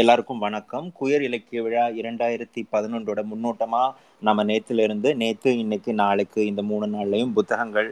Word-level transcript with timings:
எல்லாருக்கும் 0.00 0.42
வணக்கம். 0.44 0.86
குயர் 0.98 1.24
இலக்கிய 1.26 1.58
விழா 1.62 1.82
இரண்டாயிரத்தி 2.00 2.60
பதினொன்றோட 2.74 3.20
முன்னோட்டமாக 3.30 3.88
நம்ம 4.26 4.44
நேற்றுலேருந்து 4.50 5.10
இருந்து 5.12 5.50
இன்னைக்கு 5.62 5.90
நாளைக்கு 6.00 6.40
இந்த 6.50 6.62
மூணு 6.70 6.86
நாள்லையும் 6.94 7.34
புத்தகங்கள் 7.38 7.88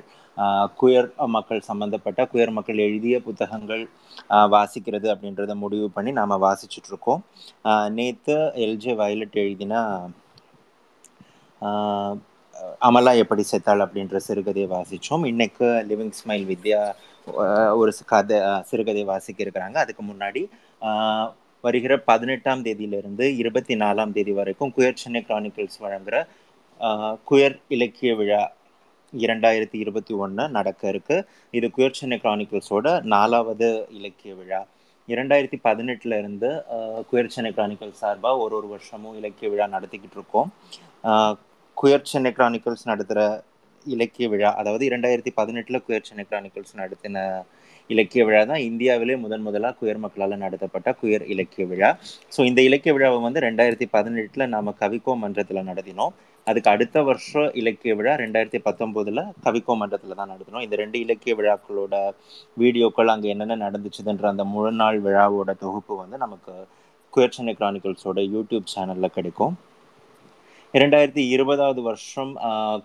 குயர் 0.81 1.09
மக்கள் 1.35 1.61
சம்மந்தப்பட்ட 1.69 2.25
குயர் 2.33 2.55
மக்கள் 2.59 2.81
எழுதிய 2.87 3.19
புத்தகங்கள் 3.27 3.83
வாசிக்கிறது 4.55 5.09
அப்படின்றத 5.15 5.55
முடிவு 5.65 5.91
பண்ணி 5.97 6.13
நாம் 6.19 6.35
வாசிச்சுட்ருக்கோம். 6.47 7.23
நேற்று 7.99 8.39
எல்ஜே 8.67 8.95
வயலட் 9.03 9.39
எழுதினா 9.45 9.83
அமலா 12.89 13.15
எப்படி 13.25 13.45
செத்தாள் 13.53 13.85
அப்படின்ற 13.87 14.19
சிறுகதையை 14.29 14.71
வாசித்தோம் 14.77 15.29
இன்னைக்கு 15.33 15.69
லிவிங் 15.91 16.17
ஸ்மைல் 16.23 16.49
வித்யா 16.51 16.83
ஒரு 17.81 17.93
கதை 18.15 18.41
சிறுகதை 18.71 19.05
வாசிக்க 19.13 19.39
இருக்கிறாங்க. 19.45 19.79
அதுக்கு 19.85 20.05
முன்னாடி 20.11 20.45
வருகிற 21.65 21.93
பதினெட்டாம் 22.11 22.63
தேதியிலிருந்து 22.67 23.25
இருபத்தி 23.41 23.75
நாலாம் 23.83 24.13
தேதி 24.17 24.33
வரைக்கும் 24.39 24.73
குயர் 24.77 25.01
சென்னை 25.03 25.21
கிரானிக்கல்ஸ் 25.29 25.79
வழங்குற 25.85 26.17
குயர் 27.29 27.57
இலக்கிய 27.77 28.13
விழா 28.21 28.43
இரண்டாயிரத்தி 29.13 29.77
இருபத்தி 29.85 30.13
ஒன்று 30.25 30.45
நடக்க 30.57 30.83
இருக்கு. 30.93 31.17
இது 31.59 31.67
குயர் 31.77 31.99
சென்னை 31.99 32.19
கிரானிக்கல்ஸோட 32.25 32.87
நாலாவது 33.15 33.69
இலக்கிய 33.99 34.33
விழா. 34.41 34.61
இரண்டாயிரத்தி 35.09 35.59
பதினெட்டுல 35.67 36.19
இருந்து 36.23 36.51
குயர் 37.11 37.33
சென்னை 37.35 37.51
கிரானிக்கல்ஸ் 37.57 38.03
சார்பாக 38.03 38.43
ஒரு 38.45 38.55
ஒரு 38.59 38.69
வருஷமும் 38.75 39.17
இலக்கிய 39.21 39.49
விழா 39.53 39.67
நடத்திக்கிட்டு 39.77 40.19
இருக்கோம். 40.21 40.51
குயர் 41.77 42.11
சென்னை 42.13 42.33
கிரானிக்கல்ஸ் 42.39 42.89
நடத்துகிற 42.91 43.23
இலக்கிய 43.87 44.27
விழா 44.33 44.51
அதாவது 44.61 44.85
இரண்டாயிரத்தி 44.91 45.33
பதினெட்டில் 45.41 45.85
குயர் 45.87 46.09
சென்னை 46.09 46.25
கிரானிக்கல்ஸ் 46.31 46.75
நடத்தின 46.83 47.19
இலக்கிய 47.91 48.23
விழா 48.27 48.43
தான் 48.51 48.65
இந்தியாவிலே 48.71 49.15
முதன் 49.23 49.47
முதலாக 49.47 49.75
குயர் 49.81 50.03
மக்களால் 50.05 50.43
நடத்தப்பட்ட 50.45 50.91
குயர் 51.01 51.25
இலக்கிய 51.33 51.65
விழா. 51.71 51.91
ஸோ 52.35 52.41
இந்த 52.51 52.61
இலக்கிய 52.69 52.93
விழாவை 52.97 53.19
வந்து 53.27 53.41
ரெண்டாயிரத்தி 53.47 53.89
பதினெட்டுல 53.95 54.47
நாம 54.55 54.75
கவிக்கோ 54.83 55.15
மன்றத்தில் 55.23 55.69
நடத்தினோம். 55.71 56.15
அதுக்கு 56.47 56.71
அடுத்த 56.75 57.03
வருஷம் 57.09 57.51
இலக்கிய 57.61 57.93
விழா 57.99 58.13
ரெண்டாயிரத்தி 58.23 58.61
பத்தொம்போதில் 58.69 59.23
கவிக்கோ 59.47 59.75
மன்றத்தில் 59.81 60.19
தான் 60.21 60.33
நடத்தினோம். 60.35 60.65
இந்த 60.67 60.77
ரெண்டு 60.83 60.97
இலக்கிய 61.05 61.35
விழாக்களோட 61.41 61.97
வீடியோக்கள் 62.63 63.13
அங்கே 63.15 63.29
என்னென்ன 63.35 63.59
நடந்துச்சுதுன்ற 63.67 64.27
அந்த 64.33 64.47
முழு 64.55 64.73
நாள் 64.83 64.99
விழாவோட 65.07 65.53
தொகுப்பு 65.65 65.97
வந்து 66.03 66.19
நமக்கு 66.25 66.55
குயர் 67.13 67.37
சென்னை 67.37 67.55
கிரானிக்கல்ஸோட 67.61 68.21
யூடியூப் 68.35 68.73
சேனலில் 68.75 69.15
கிடைக்கும். 69.19 69.55
இரண்டாயிரத்தி 70.77 71.23
இருபதாவது 71.35 71.81
வருஷம் 71.87 72.31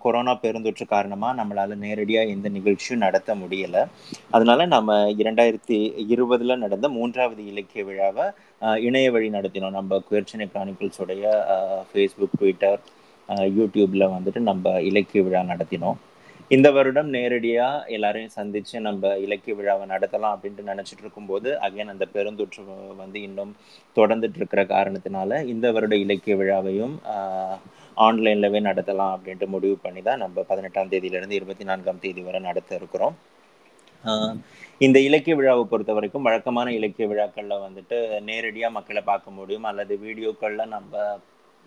கொரோனா 0.03 0.31
பெருந்தொற்று 0.41 0.85
காரணமாக 0.88 1.35
நம்மளால் 1.39 1.75
நேரடியாக 1.83 2.33
எந்த 2.33 2.47
நிகழ்ச்சியும் 2.55 3.03
நடத்த 3.03 3.29
முடியலை. 3.41 3.83
அதனால 4.35 4.66
நம்ம 4.73 4.97
இரண்டாயிரத்தி 5.21 5.77
இருபதில் 6.13 6.61
நடந்த 6.63 6.88
மூன்றாவது 6.97 7.44
இலக்கிய 7.52 7.83
விழாவை 7.89 8.25
இணைய 8.88 9.11
வழி 9.16 9.29
நடத்தினோம். 9.38 9.77
நம்ம 9.79 10.02
குயர்ச்சினை 10.09 10.47
கிரானிக்கல்ஸோடைய 10.55 11.23
ஃபேஸ்புக் 11.91 12.35
ட்விட்டர் 12.39 12.81
யூடியூப்பில் 13.57 14.11
வந்துட்டு 14.17 14.41
நம்ம 14.49 14.75
இலக்கிய 14.89 15.23
விழா 15.27 15.44
நடத்தினோம். 15.53 15.97
இந்த 16.56 16.67
வருடம் 16.76 17.09
நேரடியாக 17.16 17.94
எல்லாரையும் 17.95 18.36
சந்தித்து 18.36 18.76
நம்ம 18.86 19.09
இலக்கிய 19.23 19.53
விழாவை 19.59 19.86
நடத்தலாம் 19.94 20.36
அப்படின்ட்டு 20.36 20.70
நினச்சிட்டு 20.70 21.03
இருக்கும்போது 21.06 21.50
அகைன் 21.66 21.92
அந்த 21.94 22.06
பெருந்தொற்று 22.14 22.62
வந்து 23.02 23.17
இன்னும் 23.28 23.52
தொடர்ந்துட்டு 23.98 24.40
இருக்கிற 24.42 24.64
காரணத்தினால 24.72 25.40
இந்த 25.53 25.72
வருட 25.78 25.95
இலக்கிய 26.06 26.36
விழாவையும் 26.42 26.95
ஆன்லைன்லவே 28.08 28.62
நடத்தலாம் 28.70 29.14
அப்படின்ட்டு 29.16 29.48
முடிவு 29.56 29.75
பண்ணி 29.86 30.02
தான் 30.07 30.24
நம்ம 30.24 30.46
பதினெட்டாம் 30.52 30.91
தேதியிலிருந்து 30.94 31.40
இருபத்தி 31.40 31.68
நான்காம் 31.72 32.02
தேதி 32.06 32.22
வரை 32.28 32.41
நடத்த 32.50 32.80
இருக்கிறோம். 32.80 33.16
இந்த 34.86 34.97
இலக்கிய 35.07 35.36
விழாவை 35.38 35.63
பொறுத்த 35.72 35.91
வரைக்கும் 35.97 36.28
வழக்கமான 36.28 36.68
இலக்கிய 36.80 37.06
விழாக்களில் 37.12 37.63
வந்துட்டு 37.68 37.97
நேரடியாக 38.30 38.75
மக்களை 38.78 39.02
பார்க்க 39.12 39.38
முடியும். 39.40 39.68
அல்லது 39.72 39.94
வீடியோக்களில் 40.06 40.74
நம்ம 40.75 40.94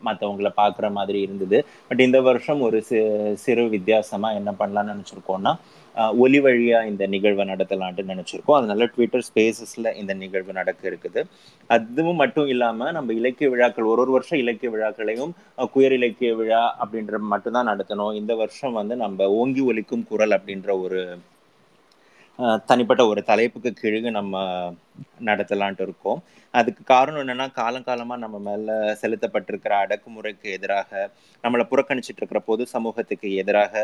மற்றவங்களை 0.09 0.53
பார்க்குற 0.61 0.87
மாதிரி 0.99 1.19
இருந்தது. 1.27 1.59
பட் 1.89 2.05
இந்த 2.07 2.19
வருஷம் 2.29 2.63
ஒரு 2.69 2.81
சி 2.89 2.99
சிறு 3.45 3.65
வித்தியாசமாக 3.77 4.39
என்ன 4.41 4.53
பண்ணலாம்னு 4.63 4.93
நினச்சிருக்கோம்னா 4.95 5.55
ஒலி 6.25 6.39
வழியாக 6.45 6.91
இந்த 6.91 7.05
நிகழ்வை 7.15 7.45
நடத்தலான்ட்டு 7.51 8.11
நினச்சிருக்கோம். 8.11 8.59
அதனால 8.59 8.87
ட்விட்டர் 8.93 9.25
ஸ்பேசஸில் 9.29 9.89
இந்த 10.01 10.13
நிகழ்வு 10.23 10.53
நடக்க 10.61 10.83
இருக்குது. 10.91 11.21
அதுவும் 11.77 12.21
மட்டும் 12.23 12.49
இல்லாமல் 12.55 12.95
நம்ம 12.97 13.15
இலக்கிய 13.21 13.49
விழாக்கள் 13.55 13.91
ஒரு 13.93 14.03
ஒரு 14.05 14.15
வருஷம் 14.17 14.41
இலக்கிய 14.45 14.71
விழாக்களையும் 14.75 15.33
குயர் 15.75 15.97
இலக்கிய 15.99 16.31
விழா 16.41 16.63
அப்படின்ற 16.85 17.21
மட்டும்தான் 17.33 17.71
நடத்தணும். 17.73 18.15
இந்த 18.21 18.35
வருஷம் 18.43 18.79
வந்து 18.81 18.97
நம்ம 19.05 19.29
ஓங்கி 19.41 19.65
ஒலிக்கும் 19.73 20.07
குரல் 20.13 20.37
அப்படின்ற 20.39 20.71
ஒரு 20.87 21.03
தனிப்பட்ட 22.71 23.03
ஒரு 23.13 23.21
தலைப்புக்கு 23.31 23.71
கீழே 23.81 24.11
நம்ம 24.19 24.43
நடத்தலான்ட்டு 25.29 25.85
இருக்கோம். 25.87 26.21
அதுக்கு 26.55 26.83
காரணம் 26.93 27.23
என்னன்னா 27.23 27.47
காலங்காலமாக 27.59 28.23
நம்ம 28.25 28.37
மேலே 28.47 28.77
செலுத்தப்பட்டிருக்கிற 29.03 29.75
அடக்குமுறைக்கு 29.85 30.47
எதிராக 30.57 31.11
நம்மளை 31.45 31.65
புறக்கணிச்சிட்டு 31.73 32.21
இருக்கிற 32.23 32.41
பொது 32.51 32.65
சமூகத்துக்கு 32.75 33.31
எதிராக 33.43 33.75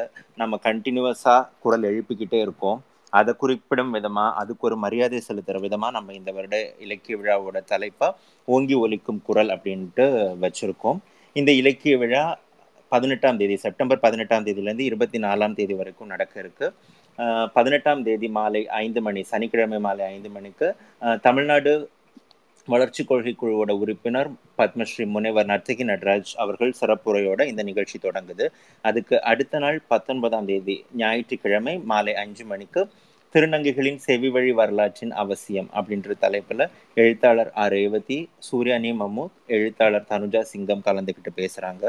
நம்ம 0.43 0.59
கண்டினியூவஸாக 0.69 1.49
குரல் 1.65 1.89
எழுப்பிக்கிட்டே 1.91 2.41
இருக்கோம். 2.47 2.81
அதை 3.13 3.33
குறிப்பிடும் 3.43 3.93
விதமாக 3.97 4.39
அதுக்கு 4.41 4.67
ஒரு 4.69 4.77
மரியாதை 4.85 5.21
செலுத்துகிற 5.29 5.61
விதமாக 5.67 5.97
நம்ம 5.99 6.15
இந்த 6.21 6.31
வருட 6.39 6.57
இலக்கிய 6.87 7.17
விழாவோட 7.21 7.61
தலைப்பாக 7.73 8.17
ஓங்கி 8.49 8.77
ஒலிக்கும் 8.85 9.23
குரல் 9.29 9.53
அப்படின்ட்டு 9.57 10.07
வச்சுருக்கோம். 10.45 10.99
இந்த 11.37 11.51
இலக்கிய 11.61 11.95
விழா 12.03 12.25
பதினெட்டாம் 12.93 13.39
தேதி 13.39 13.55
செப்டம்பர் 13.63 14.03
பதினெட்டாம் 14.05 14.45
தேதியிலேருந்து 14.47 14.89
இருபத்தி 14.89 15.19
நாலாம் 15.25 15.57
தேதி 15.59 15.75
வரைக்கும் 15.79 16.13
நடக்க 16.15 16.35
இருக்குது 16.43 16.75
பதினெட்டாம் 17.55 18.03
தேதி 18.03 18.29
மாலை 18.29 18.63
ஐந்து 18.85 19.01
மணி 19.01 19.23
சனிக்கிழமை 19.23 19.79
மாலை 19.87 20.05
ஐந்து 20.15 20.31
மணிக்கு 20.31 20.69
தமிழ்நாடு 21.23 21.73
வளர்ச்சி 22.69 23.03
கொள்கை 23.05 23.33
குழுவோட 23.41 23.73
உறுப்பினர் 23.83 24.31
பத்மஸ்ரீ 24.59 25.05
முனைவர் 25.07 25.49
நர்த்தகி 25.51 25.85
நடராஜ் 25.91 26.31
அவர்கள் 26.43 26.73
சிறப்புரையோட 26.81 27.41
இந்த 27.47 27.63
நிகழ்ச்சி 27.63 27.99
தொடங்குது. 28.03 28.47
அதுக்கு 28.85 29.17
அடுத்த 29.33 29.59
நாள் 29.59 29.79
பத்தொன்பதாம் 29.89 30.49
தேதி 30.51 30.77
ஞாயிற்றுக்கிழமை 31.03 31.75
மாலை 31.91 32.15
அஞ்சு 32.15 32.45
மணிக்கு 32.45 32.83
திருநங்கைகளின் 33.35 34.01
செவி 34.07 34.29
வழி 34.29 34.53
வரலாற்றின் 34.53 35.15
அவசியம் 35.23 35.71
அப்படின்ற 35.79 36.15
தலைப்பில் 36.19 36.65
எழுத்தாளர் 36.95 37.51
ஆர். 37.63 37.73
ரேவதி 37.77 38.19
சூர்யானி 38.49 38.93
மமூத் 39.01 39.39
எழுத்தாளர் 39.57 40.11
தனுஜா 40.11 40.43
சிங்கம் 40.53 40.85
கலந்துக்கிட்டு 40.87 41.33
பேசுகிறாங்க 41.41 41.85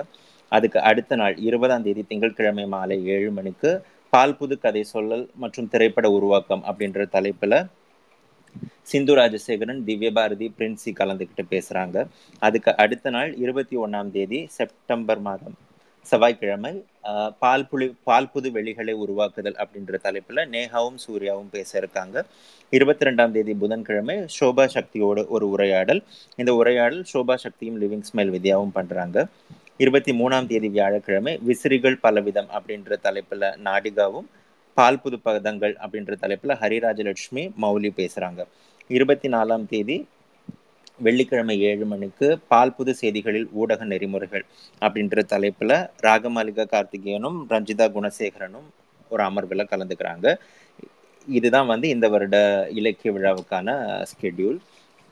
அதுக்கு 0.51 0.79
அடுத்த 0.89 1.15
நாள் 1.15 1.35
இருபதாம் 1.47 1.85
தேதி 1.85 2.03
திங்கட்கிழமை 2.09 2.65
மாலை 2.75 2.97
ஏழு 3.15 3.31
மணிக்கு 3.31 3.71
பால் 4.13 4.37
புது 4.39 4.55
கதை 4.63 4.81
சொல்லல் 4.93 5.25
மற்றும் 5.43 5.69
திரைப்பட 5.73 6.07
உருவாக்கம் 6.17 6.63
அப்படின்ற 6.69 7.05
தலைப்பில் 7.15 7.57
சிந்து 8.91 9.13
ராஜசேகரன் 9.19 9.81
திவ்ய 9.87 10.09
பாரதி 10.17 10.47
பிரின்சி 10.57 10.91
கலந்துக்கிட்டு 10.99 11.43
பேசுகிறாங்க 11.53 11.97
அதுக்கு 12.41 12.71
அடுத்த 12.83 13.09
நாள் 13.15 13.31
இருபத்தி 13.43 13.75
ஒன்றாம் 13.85 14.11
தேதி 14.15 14.39
செப்டம்பர் 14.57 15.21
மாதம் 15.27 15.55
செவ்வாய்க்கிழமை 16.05 16.71
பால் 17.43 17.65
புலி 17.69 17.87
பால் 18.07 18.29
புது 18.33 18.47
வெளிகளை 18.57 18.93
உருவாக்குதல் 19.03 19.57
அப்படின்ற 19.63 19.97
தலைப்பில் 20.05 20.41
நேகாவும் 20.53 20.99
சூர்யாவும் 21.05 21.51
பேச 21.55 21.71
இருக்காங்க. 21.81 22.17
இருபத்தி 22.73 23.07
ரெண்டாம் 23.07 23.33
தேதி 23.35 23.53
புதன்கிழமை 23.63 24.15
சோபா 24.37 24.65
சக்தியோட 24.75 25.19
ஒரு 25.35 25.45
உரையாடல். 25.55 26.01
இந்த 26.41 26.53
உரையாடல் 26.61 27.03
சோபா 27.13 27.35
சக்தியும் 27.45 27.79
லிவிங் 27.83 28.07
ஸ்மைல் 28.09 28.33
வித்யாவும் 28.35 28.75
பண்ணுறாங்க 28.77 29.17
இருபத்தி 29.79 30.11
மூணாம் 30.11 30.47
தேதி 30.47 30.69
வியாழக்கிழமை 30.69 31.33
விசிறிகள் 31.47 31.97
பலவிதம் 32.01 32.47
அப்படின்ற 32.47 32.95
தலைப்பில் 33.03 33.45
நாடிகாவும் 33.65 34.27
பால் 34.77 34.99
புது 34.99 35.17
பதங்கள் 35.25 35.75
அப்படின்ற 35.83 36.13
தலைப்பில் 36.15 36.53
ஹரிராஜலட்சுமி 36.61 37.43
மௌலி 37.57 37.89
பேசுகிறாங்க 37.99 38.41
இருபத்தி 38.89 39.27
நாலாம் 39.27 39.65
தேதி 39.65 39.97
வெள்ளிக்கிழமை 40.99 41.55
ஏழு 41.69 41.85
மணிக்கு 41.85 42.27
பால் 42.47 42.73
புது 42.75 42.91
செய்திகளில் 43.01 43.47
ஊடக 43.53 43.85
நெறிமுறைகள் 43.85 44.45
அப்படின்ற 44.81 45.23
தலைப்பில் 45.33 45.75
ராகமாலிகா 45.99 46.65
கார்த்திகேயனும் 46.73 47.37
ரஞ்சிதா 47.51 47.87
குணசேகரனும் 47.87 48.67
ஒரு 49.11 49.23
அமர்வில் 49.23 49.69
கலந்துக்கிறாங்க. 49.71 50.27
இதுதான் 51.27 51.67
வந்து 51.67 51.87
இந்த 51.89 52.07
வருட 52.09 52.37
இலக்கிய 52.71 53.11
விழாவுக்கான 53.11 53.69
ஸ்கெடியூல் 54.11 54.59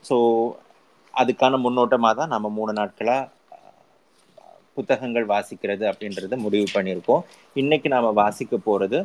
ஸோ 0.04 0.16
அதுக்கான 1.14 1.58
முன்னோட்டமாக 1.58 2.14
தான் 2.14 2.28
நம்ம 2.28 2.48
மூணு 2.50 2.72
நாட்களாக 2.72 3.24
புத்தகங்கள் 4.78 5.26
வாசிக்கிறது 5.32 5.84
அப்படின்றத 5.90 6.36
முடிவு 6.44 6.66
பண்ணியிருக்கோம். 6.76 7.22
இன்னைக்கு 7.62 7.90
நாம 7.94 8.12
வாசிக்க 8.22 8.56
போறது 8.68 9.00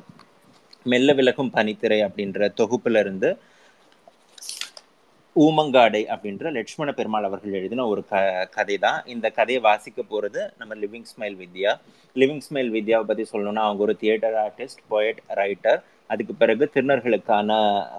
மெல்ல 0.92 1.14
விலகும் 1.20 1.54
பனித்திரை 1.56 2.00
அப்படின்ற 2.08 2.50
தொகுப்புல 2.60 3.02
இருந்து 3.06 3.30
ஊமங்காடை 5.36 6.02
அப்படின்ற 6.14 6.46
லட்சுமண 6.56 6.90
பெருமாள் 6.96 7.28
அவர்கள் 7.28 7.58
எழுதின 7.60 7.86
ஒரு 7.92 8.02
க 8.10 8.22
கதை 8.56 8.76
தான் 8.86 8.98
இந்த 9.14 9.28
கதையை 9.38 9.60
வாசிக்க 9.68 10.00
போகிறது 10.10 10.42
நம்ம 10.60 10.76
Living 10.82 11.08
Smile 11.12 11.38
Vidya 11.42 11.72
Living 12.16 12.44
Smile 12.48 12.72
வித்யாவை 12.76 13.06
பற்றி 13.10 13.26
சொல்லணும்னா 13.32 13.64
அவங்க 13.68 13.82
ஒரு 13.88 13.96
தியேட்டர் 14.02 14.36
ஆர்டிஸ்ட் 14.46 14.82
போயட் 14.94 15.22
ரைட்டர் 15.42 15.80
அதுக்கு 16.14 16.34
பிறகு 16.42 16.64
திருநர்களுக்கான 16.74 17.50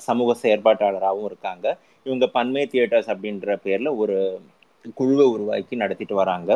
சமூக 0.08 0.34
செயற்பாட்டாளராகவும் 0.42 1.28
இருக்காங்க. 1.30 1.66
இவங்க 2.06 2.26
பன்மை 2.36 2.64
தியேட்டர்ஸ் 2.72 3.10
அப்படின்ற 3.12 3.56
பேரில் 3.66 3.90
ஒரு 4.02 4.16
குழுவை 4.98 5.26
உருவாக்கி 5.34 5.74
நடத்திட்டு 5.82 6.14
வராங்க. 6.22 6.50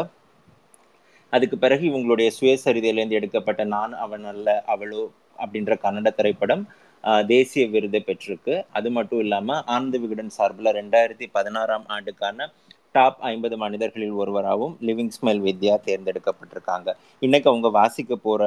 அதுக்கு 1.33 1.57
பிறகு 1.59 1.85
இவங்களுடைய 1.91 2.29
சுயசரிதையிலேருந்து 2.37 3.19
எடுக்கப்பட்ட 3.19 3.63
நான் 3.75 3.95
அவன் 4.05 4.25
அல்ல 4.25 4.49
அவளோ 4.67 5.03
அப்படின்ற 5.39 5.73
கன்னட 5.83 6.11
திரைப்படம் 6.15 6.63
ஆஹ் 7.05 7.25
தேசிய 7.27 7.65
விருது 7.67 7.99
பெற்றிருக்கு. 8.01 8.55
அது 8.73 8.89
மட்டும் 8.91 9.21
இல்லாமல் 9.21 9.63
ஆனந்த 9.67 9.97
விகடன் 9.99 10.33
சார்பில் 10.37 10.77
ரெண்டாயிரத்தி 10.79 11.27
பதினாறாம் 11.33 11.87
ஆண்டுக்கான 11.89 12.49
டாப் 12.95 13.21
ஐம்பது 13.31 13.57
மனிதர்களில் 13.57 14.15
ஒருவராகவும் 14.15 14.75
லிவிங் 14.87 15.15
ஸ்மைல் 15.17 15.43
வித்யா 15.47 15.75
தேர்ந்தெடுக்கப்பட்டிருக்காங்க. 15.87 16.89
இன்னைக்கு 17.23 17.51
அவங்க 17.51 17.69
வாசிக்க 17.79 18.17
போற 18.17 18.43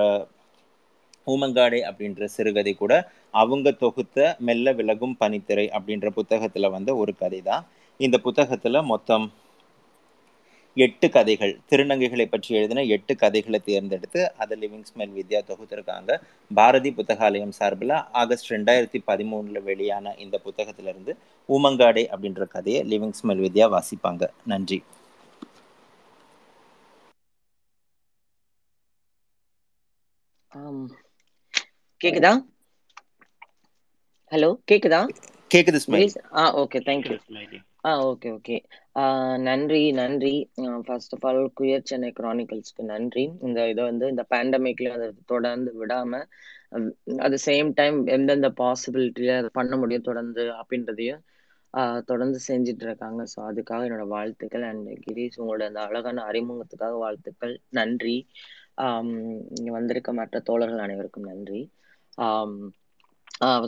ஊமங்காடை 1.28 1.80
அப்படின்ற 1.90 2.26
சிறுகதை 2.36 2.74
கூட 2.76 2.94
அவங்க 3.34 3.72
தொகுத்த 3.82 4.18
மெல்ல 4.40 4.72
விலகும் 4.72 5.16
பனித்திரை 5.22 5.66
அப்படின்ற 5.78 6.08
புத்தகத்துல 6.16 6.70
வந்த 6.70 6.96
ஒரு 6.96 7.14
கதை 7.16 7.42
தான் 7.42 7.66
இந்த 8.00 8.18
புத்தகத்துல 8.26 8.82
மொத்தம் 8.86 9.26
எட்டு 10.78 11.10
கதைகள் 11.10 11.60
திருநங்கைகளை 11.70 12.26
பற்றி 12.26 12.56
எழுதின 12.56 12.84
எட்டு 12.96 13.16
கதைகளை 13.16 13.60
தேர்ந்தெடுத்து 13.60 14.22
அதை 14.36 14.56
லிவிங் 14.62 14.86
ஸ்மெல் 14.90 15.14
வித்யா 15.18 15.40
தொகுத்திருக்காங்க. 15.50 16.12
பாரதி 16.52 16.92
புத்தகாலயம் 16.92 17.56
சார்பில் 17.60 17.96
ஆகஸ்ட் 18.22 18.52
ரெண்டாயிரத்தி 18.52 19.00
பதிமூணுல 19.08 19.64
வெளியான 19.64 20.16
இந்த 20.26 20.42
புத்தகத்துல 20.46 20.92
இருந்து 20.94 21.16
ஊமங்காடை 21.50 22.06
அப்படின்ற 22.16 22.48
கதையை 22.48 22.84
லிவிங் 22.94 23.18
ஸ்மெல் 23.22 23.44
வித்யா 23.46 23.68
வாசிப்பாங்க. 23.76 24.24
நன்றி. 24.46 24.80
கேக்குதா? 32.02 32.32
ஹலோ 34.32 34.50
கேக்குதா? 34.72 35.02
கேக்குது 35.52 35.80
smile 35.86 36.14
ah 36.38 36.44
okay 36.62 36.80
thank you 36.90 37.18
ah 37.84 37.92
okay 38.06 38.30
okay. 38.34 38.56
நன்றி 39.40 39.82
நன்றி. 39.94 40.32
First 40.86 41.14
of 41.16 41.26
all 41.28 41.40
queer 41.60 41.84
Chennai 41.84 42.10
க்ரானிக்கல்ஸ்க்கு 42.20 42.84
நன்றி. 42.86 43.24
இந்த 43.42 43.60
இதை 43.70 43.84
வந்து 43.84 44.06
இந்த 44.10 44.24
பேண்டமிக்ல 44.30 44.90
அதை 44.98 45.08
தொடர்ந்து 45.26 45.72
விடாம 45.82 46.22
அட் 47.20 47.38
சேம் 47.46 47.70
டைம் 47.74 47.98
எந்தெந்த 48.16 48.50
பாசிபிலிட்டியில 48.58 49.38
அதை 49.38 49.50
பண்ண 49.54 49.74
முடியும் 49.78 50.08
தொடர்ந்து 50.10 50.44
அப்படின்றதையும் 50.60 51.22
தொடர்ந்து 52.08 52.40
செஞ்சுட்டு 52.48 52.86
இருக்காங்க. 52.88 53.22
ஸோ 53.34 53.40
அதுக்காக 53.50 53.88
என்னோட 53.88 54.06
வாழ்த்துக்கள். 54.14 54.40
அண்ட் 54.70 54.88
கிரீஷ் 55.06 55.40
உங்களோட 55.42 55.64
அந்த 55.70 55.82
அழகான 55.88 56.24
அறிமுகத்துக்காக 56.30 56.96
வாழ்த்துக்கள். 57.00 57.56
நன்றி. 57.72 58.18
ஆம், 58.80 59.14
இங்க 59.58 59.72
வந்திருக்க 59.72 60.10
மற்ற 60.14 60.40
தோழர்கள் 60.50 60.86
அனைவருக்கும் 60.86 61.30
நன்றி. 61.32 61.62
ஆஹ் 62.18 62.56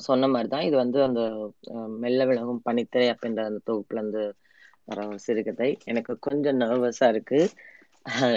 சொன்ன 0.06 0.28
மாதிரி 0.30 0.50
தான். 0.50 0.66
இது 0.68 0.76
வந்து 0.82 1.00
அந்த 1.08 1.22
மெல்ல 2.04 2.26
விலகும் 2.30 2.64
பனித்திரை 2.66 3.08
அப்படின்ற 3.14 3.44
அந்த 3.50 3.62
தொகுப்புல 3.68 4.02
இருந்து 4.02 4.24
வர 4.88 5.00
ஒரு 5.08 5.20
சிறுகதை 5.26 5.70
எனக்கு 5.86 6.14
கொஞ்சம் 6.28 6.60
நர்வஸா 6.64 7.08
இருக்கு. 7.14 7.40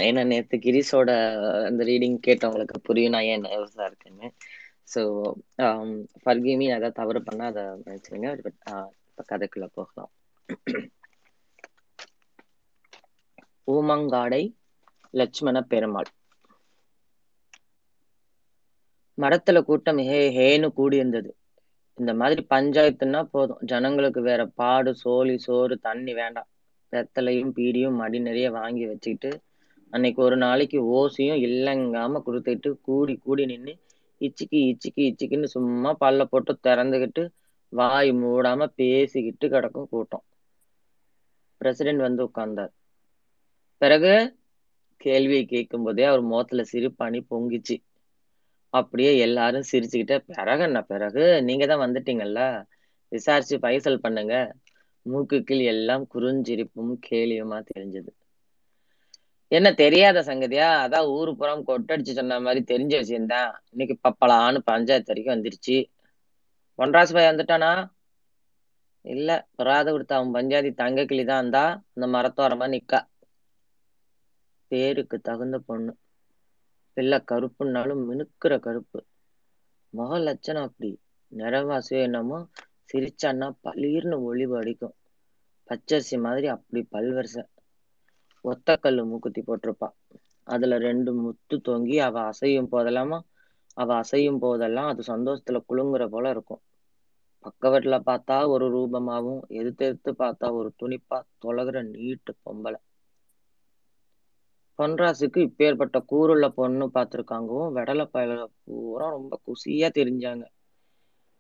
ஏன்னா 0.07 0.23
நேற்று 0.31 0.57
கிரீஷோட 0.65 1.11
அந்த 1.69 1.83
ரீடிங் 1.91 2.19
கேட்டவங்களுக்கு 2.27 2.79
புரியும் 2.89 3.15
நான் 3.15 3.29
ஏன் 3.33 3.47
நர்வஸா 3.47 3.85
இருக்குன்னு. 3.91 4.29
ஸோ 4.89 5.01
ஃபர்கிமி 6.23 6.67
ஏதாவது 6.71 6.99
தவறு 7.01 7.21
பண்ணா 7.25 7.47
அதை 7.53 7.65
நினைச்சுங்க 7.83 8.29
பட் 8.45 8.59
இப்போ 9.09 9.25
கதைக்குள்ள 9.31 9.67
போகலாம். 9.73 10.13
ஊமங்காடை 13.69 14.41
லட்சுமண 15.15 15.57
பெருமாள். 15.71 16.11
மடத்துல 19.19 19.59
கூட்டம் 19.63 19.99
ஹே 19.99 20.21
ஹேன்னு 20.39 20.69
கூடி 20.69 20.97
இருந்தது 20.97 21.31
இந்த 21.99 22.15
மாதிரி 22.15 22.47
பஞ்சாயத்துன்னா 22.51 23.23
போதும். 23.23 23.61
ஜனங்களுக்கு 23.61 24.21
வேற 24.21 24.47
பாடு 24.47 24.95
சோழி 24.95 25.39
சோறு 25.39 25.79
தண்ணி 25.79 26.13
வேண்டாம். 26.15 26.49
வெத்தலையும் 26.93 27.53
பீடியும் 27.57 27.97
மடி 27.97 28.19
நிறைய 28.19 28.51
வாங்கி 28.51 28.85
வச்சுக்கிட்டு 28.87 29.31
அன்னைக்கு 29.93 30.23
ஒரு 30.23 30.37
நாளைக்கு 30.37 30.79
ஓசியும் 30.95 31.41
இல்லங்காம 31.47 32.21
கொடுத்துட்டு 32.27 32.71
கூடி 32.81 33.15
கூடி 33.17 33.45
நின்று 33.47 33.75
இச்சிக்கு 34.21 34.59
இச்சிக்கி 34.71 35.03
இச்சிக்கின்னு 35.11 35.45
சும்மா 35.45 35.97
பல்ல 36.01 36.25
போட்டு 36.25 36.53
திறந்துக்கிட்டு 36.63 37.25
வாய் 37.73 38.11
மூடாம 38.13 38.67
பேசிக்கிட்டு 38.67 39.49
கிடக்கும் 39.49 39.89
கூட்டம். 39.89 40.25
பிரசிடென்ட் 41.61 42.01
வந்து 42.01 42.23
உட்கார்ந்தார். 42.25 42.73
பிறகு 43.79 44.13
கேள்வியை 44.97 45.45
கேட்கும் 45.45 45.83
போதே 45.83 46.05
அவர் 46.05 46.23
முகத்துல 46.23 46.63
சிரிப்பாணி 46.73 47.21
பொங்கிச்சு. 47.31 47.77
அப்படியே 48.75 49.13
எல்லாரும் 49.19 49.69
சிரிச்சுக்கிட்ட 49.71 50.17
பிறகு 50.31 50.63
என்ன 50.63 50.81
பிறகு 50.87 51.25
நீங்க 51.43 51.65
தான் 51.67 51.85
வந்துட்டீங்கல்ல? 51.85 52.41
விசாரிச்சு 53.13 53.57
பைசல் 53.59 54.03
பண்ணுங்க. 54.05 54.35
மூக்குக்கில் 55.07 55.63
எல்லாம் 55.67 56.05
குறுஞ்சிரிப்பும் 56.15 56.95
கேலியுமா 57.09 57.61
தெரிஞ்சது. 57.71 58.11
என்ன 59.53 59.69
தெரியாத 59.75 60.19
சங்கதியா? 60.23 60.69
அதான் 60.83 61.11
ஊரு 61.13 61.33
புறம் 61.37 61.67
கொட்டடிச்சு 61.67 62.13
சொன்ன 62.13 62.39
மாதிரி 62.41 62.61
தெரிஞ்ச 62.73 62.95
விஷயம்தான். 62.99 63.51
இன்னைக்கு 63.73 63.97
பப்பலான்னு 64.05 64.61
பஞ்சாயத்து 64.65 65.13
வரைக்கும் 65.13 65.35
வந்துருச்சு. 65.35 65.77
பொன்ராசு 66.79 67.13
பாய் 67.13 67.29
வந்துட்டானா? 67.29 67.73
இல்ல 69.05 69.29
வராத 69.55 69.87
கொடுத்த 69.91 70.15
அவன் 70.15 70.33
பஞ்சாயத்து 70.33 70.73
தங்க 70.75 71.05
கிளி 71.07 71.25
தான் 71.25 71.41
இருந்தா 71.41 71.65
அந்த 71.93 72.07
மரத்தோரமா 72.15 72.69
நிக்கா. 72.71 73.01
பேருக்கு 74.71 75.17
தகுந்த 75.21 75.59
பொண்ணு. 75.61 75.93
பிள்ளை 76.97 77.19
கருப்புன்னாலும் 77.31 78.03
மினுக்கிற 78.09 78.59
கருப்பு. 78.59 79.01
முக 79.95 80.19
லட்சணம் 80.19 80.63
அப்படி. 80.63 80.91
நிறவாசியோ 81.33 82.01
என்னமோ 82.03 82.39
சிரிச்சான்னா 82.89 83.49
பளிர்னு 83.65 84.19
ஒளிவு 84.23 84.57
அடிக்கும். 84.59 84.97
பச்சரிசி 85.69 86.17
மாதிரி 86.21 86.47
அப்படி 86.49 86.83
பல்வரிசை. 86.93 87.45
ஒத்தக்கல்லு 88.45 89.03
மூக்குத்தி 89.05 89.43
போட்டிருப்பா. 89.43 89.89
அதுல 90.47 90.79
ரெண்டு 90.79 91.15
முத்து 91.15 91.57
தொங்கி 91.65 91.97
அவ 92.01 92.21
அசையும் 92.25 92.71
போதெல்லாமா? 92.71 93.19
அவ 93.77 93.95
அசையும் 93.95 94.39
போதெல்லாம் 94.39 94.89
அது 94.89 95.03
சந்தோஷத்துல 95.07 95.61
குலுங்குற 95.69 96.07
போல 96.09 96.31
இருக்கும். 96.31 96.63
பக்கவட்டில் 97.45 98.07
பார்த்தா 98.07 98.37
ஒரு 98.49 98.67
ரூபமாகவும் 98.73 99.43
எதிர்த்து 99.53 99.85
எதிர்த்து 99.85 100.13
பார்த்தா 100.19 100.53
ஒரு 100.53 100.71
துணிப்பா 100.83 101.19
தொலகிற 101.43 101.83
நீட்டு 101.91 102.35
பொம்பளை. 102.45 102.81
பொன்ராசுக்கு 104.79 105.37
இப்பேற்பட்ட 105.37 106.05
கூருள்ள 106.13 106.49
பொண்ணு 106.49 106.91
பார்த்துருக்காங்கவும் 106.95 107.73
வெடலை 107.75 108.09
பயல 108.15 108.45
பூரா 108.65 109.09
ரொம்ப 109.09 109.41
குசியா 109.47 109.89
தெரிஞ்சாங்க. 109.95 110.45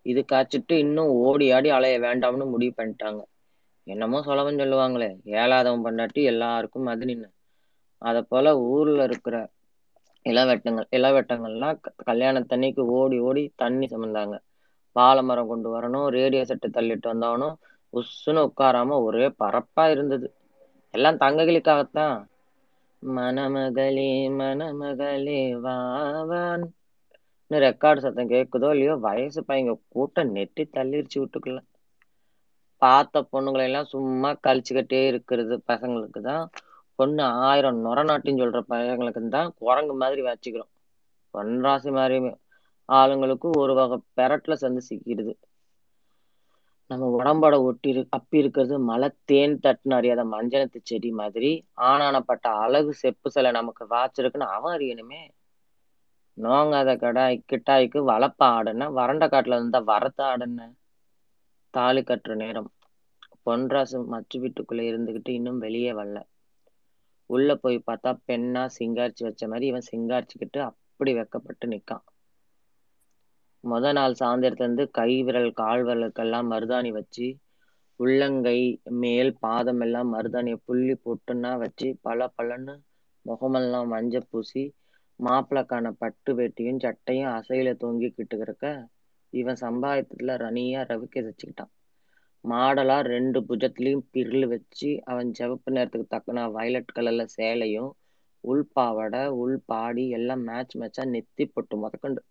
இது 0.02 0.24
காய்ச்சிட்டு 0.24 0.78
இன்னும் 0.78 1.06
ஓடி 1.06 1.50
ஆடி 1.50 1.68
அலைய 1.68 2.00
வேண்டாம்னு 2.00 2.50
முடிவு 2.50 2.82
பண்ணிட்டாங்க. 2.82 3.22
என்னமோ 3.84 4.20
சொலவன் 4.20 4.54
சொல்லுவாங்களே 4.54 5.18
ஏழாதவன் 5.24 5.84
பண்ணாட்டி 5.84 6.22
எல்லாருக்கும் 6.22 6.86
அது 6.86 7.04
நின்று 7.04 7.30
அதை 7.98 8.22
போல 8.22 8.58
ஊர்ல 8.60 9.04
இருக்கிற 9.04 9.50
இளவெட்டங்கள் 10.24 10.86
இளவெட்டங்கள்லாம் 10.92 11.80
க- 11.80 12.12
கல்யாணத்தன்னைக்கு 12.12 12.80
ஓடி 12.80 13.18
ஓடி 13.18 13.52
தண்ணி 13.56 13.86
சுமந்தாங்க. 13.86 14.38
வாழை 14.92 15.22
மரம் 15.22 15.48
கொண்டு 15.48 15.80
வரணும் 15.80 16.06
ரேடியோ 16.06 16.42
செட்டு 16.42 16.68
தள்ளிட்டு 16.68 17.06
வந்தவனும் 17.06 17.54
உஸ்ஸுன்னு 17.92 18.50
உட்காராம 18.50 19.02
ஒரே 19.02 19.34
பரப்பா 19.44 19.90
இருந்தது. 19.90 20.34
எல்லாம் 20.90 21.16
தங்ககளுக்காகத்தான். 21.16 22.24
மணமகளே 23.04 24.08
மணமகளே 24.38 25.36
வாவான் 25.64 26.64
ரெக்கார்டு 27.50 28.04
சத்தம் 28.04 28.30
கேட்குதோ 28.30 28.68
இல்லையோ 28.74 28.94
வயசு 29.04 29.40
பையங்க 29.48 29.74
கூட்டம் 29.94 30.32
நெட்டி 30.36 30.64
தள்ளிருச்சு 30.76 31.18
விட்டுக்கல 31.20 31.58
பார்த்த 32.82 33.22
பொண்ணுங்களை 33.32 33.64
எல்லாம் 33.68 33.90
சும்மா 33.92 34.30
கழிச்சுக்கிட்டே 34.46 35.00
இருக்கிறது 35.10 35.54
பசங்களுக்கு 35.70 36.20
தான். 36.22 36.44
பொண்ணு 36.98 37.22
ஆயிரம் 37.46 37.78
நொர 37.84 37.98
நாட்டின்னு 38.08 38.42
சொல்ற 38.42 38.60
பையங்களுக்கு 38.72 39.22
தான் 39.36 39.50
குரங்கு 39.60 39.94
மாதிரி 40.02 40.22
வச்சுக்கிறோம். 40.28 40.70
பொன்ராசி 41.34 41.90
மாதிரி 41.98 42.18
ஆளுங்களுக்கு 42.88 43.48
ஒரு 43.62 43.74
வகை 43.74 43.96
பெரட்டில் 44.18 44.60
சேர்ந்து 44.62 44.82
சிக்கிடுது 44.88 45.32
நம்ம 46.90 47.06
உடம்போட 47.14 47.54
ஒட்டி 47.62 47.88
இரு 47.88 48.02
அப்பி 48.16 48.36
இருக்கிறது 48.36 48.74
மலை 48.84 49.08
தேன் 49.24 49.56
தட்டுன்னு 49.58 49.94
அறியாத 49.94 50.24
மஞ்சனத்து 50.26 50.80
செடி 50.82 51.10
மாதிரி 51.12 51.50
ஆனானப்பட்ட 51.84 52.46
அழகு 52.62 52.94
செப்பு 52.94 53.30
சிலை 53.30 53.52
நமக்கு 53.52 53.86
வாச்சிருக்குன்னு 53.90 54.54
அவன் 54.56 54.74
அறியணுமே. 54.76 55.22
நோங்காத 56.38 56.90
கடை 56.96 57.22
கிட்டாய்க்கு 57.44 57.98
வளப்ப 58.06 58.40
ஆடுன 58.50 58.88
வறண்ட 58.92 59.26
காட்டுல 59.28 59.54
இருந்தா 59.54 59.80
வரத்த 59.90 60.20
ஆடுன 60.30 60.68
தாலி 61.74 62.02
கட்டுற 62.02 62.34
நேரம். 62.36 62.70
பொன்ராசு 63.46 63.98
மச்சு 64.06 64.38
வீட்டுக்குள்ள 64.40 64.82
இருந்துகிட்டு 64.82 65.30
இன்னும் 65.30 65.58
வெளியே 65.58 65.92
வரல. 65.92 66.18
உள்ள 67.30 67.54
போய் 67.56 67.78
பார்த்தா 67.86 68.10
பெண்ணா 68.26 68.62
சிங்காரிச்சு 68.76 69.24
வச்ச 69.24 69.48
மாதிரி 69.48 69.66
இவன் 69.66 69.88
சிங்காரிச்சுக்கிட்டு 69.90 70.60
அப்படி 70.62 71.12
வெக்கப்பட்டு 71.14 71.66
நிக்கான். 71.66 72.04
முத 73.64 73.92
நாள் 73.92 74.16
சாயந்தரத்துலேருந்து 74.16 74.84
கை 74.92 75.10
விரல் 75.26 75.50
கால் 75.54 75.82
விரலுக்கெல்லாம் 75.82 76.50
மருதாணி 76.50 76.90
வச்சு 76.96 77.26
உள்ளங்கை 78.00 78.58
மேல் 79.00 79.32
பாதம் 79.40 79.80
எல்லாம் 79.80 80.08
மருதாணியை 80.10 80.58
புள்ளி 80.64 80.94
பொட்டுன்னா 81.00 81.52
வச்சு 81.60 81.88
பல 82.02 82.28
பலன்னு 82.36 82.74
முகமெல்லாம் 83.26 83.90
மஞ்சள் 83.90 84.30
பூசி 84.30 84.64
மாப்பிளக்கான 85.20 85.92
பட்டு 85.98 86.30
வேட்டியும் 86.38 86.82
சட்டையும் 86.82 87.32
அசையில 87.34 87.72
தொங்கிக்கிட்டு 87.80 88.38
இருக்க 88.40 88.66
இவன் 89.32 89.60
சம்பாயத்துல 89.60 90.36
ரனியா 90.42 90.80
ரவிக்க 90.88 91.24
வச்சுக்கிட்டான் 91.24 91.72
மாடலா 92.44 92.96
ரெண்டு 93.06 93.38
புஜத்துலயும் 93.48 94.04
பிரில் 94.10 94.46
வச்சு 94.50 94.90
அவன் 95.06 95.30
சிவப்பு 95.34 95.70
நேரத்துக்கு 95.70 96.06
தக்கன 96.10 96.46
வயலட் 96.52 96.94
கலர்ல 96.94 97.24
சேலையும் 97.32 97.90
உள் 98.44 98.64
பாவாடை 98.72 99.22
உள் 99.38 99.58
பாடி 99.66 100.04
எல்லாம் 100.14 100.44
மேட்ச் 100.44 100.74
மேட்சா 100.76 101.04
நெத்தி 101.10 101.46
பொட்டு 101.48 101.76
முதக்கண்டு 101.78 102.22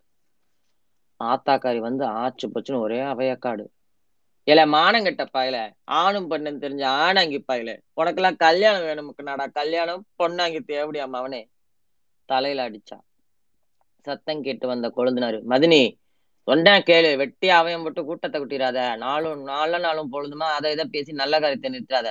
ஆத்தாக்காரி 1.27 1.79
வந்து 1.79 2.03
ஆச்சு 2.21 2.47
பச்சுன்னு 2.47 2.83
ஒரே 2.85 2.99
அவையக்காடு 3.11 3.65
இல்ல 4.47 4.61
மானங்கெட்ட 4.67 5.23
பாயல 5.33 5.57
ஆணும் 5.99 6.29
பெண்ணும் 6.31 6.61
தெரிஞ்ச 6.63 6.83
ஆணாங்கி 7.03 7.39
பாயல 7.47 7.71
உனக்கெல்லாம் 7.97 8.41
கல்யாணம் 8.43 8.87
வேணுமுக்கு 8.87 9.23
நாடா 9.23 9.45
கல்யாணம் 9.59 10.05
பொண்ணாங்கி 10.19 10.61
தேவடியாம 10.71 11.19
அவனே. 11.21 11.41
தலையில 12.29 12.65
அடிச்சா. 12.67 12.97
சத்தம் 14.05 14.43
கேட்டு 14.43 14.65
வந்த 14.67 14.87
கொழுந்தினாரு 14.89 15.39
மதினி 15.51 15.81
சொன்னா 16.47 16.73
கேளு. 16.87 17.09
வெட்டி 17.17 17.47
அவயம் 17.51 17.83
போட்டு 17.83 18.01
கூட்டத்தை 18.03 18.37
குட்டிடாத 18.39 18.79
நாளும் 18.97 19.43
நாள 19.43 19.71
நாளும் 19.79 20.11
பொழுதுமா 20.13 20.47
அதை 20.57 20.71
இதை 20.71 20.85
பேசி 20.87 21.11
நல்ல 21.21 21.39
காரியத்தை 21.39 21.69
நிறுத்தாத. 21.73 22.07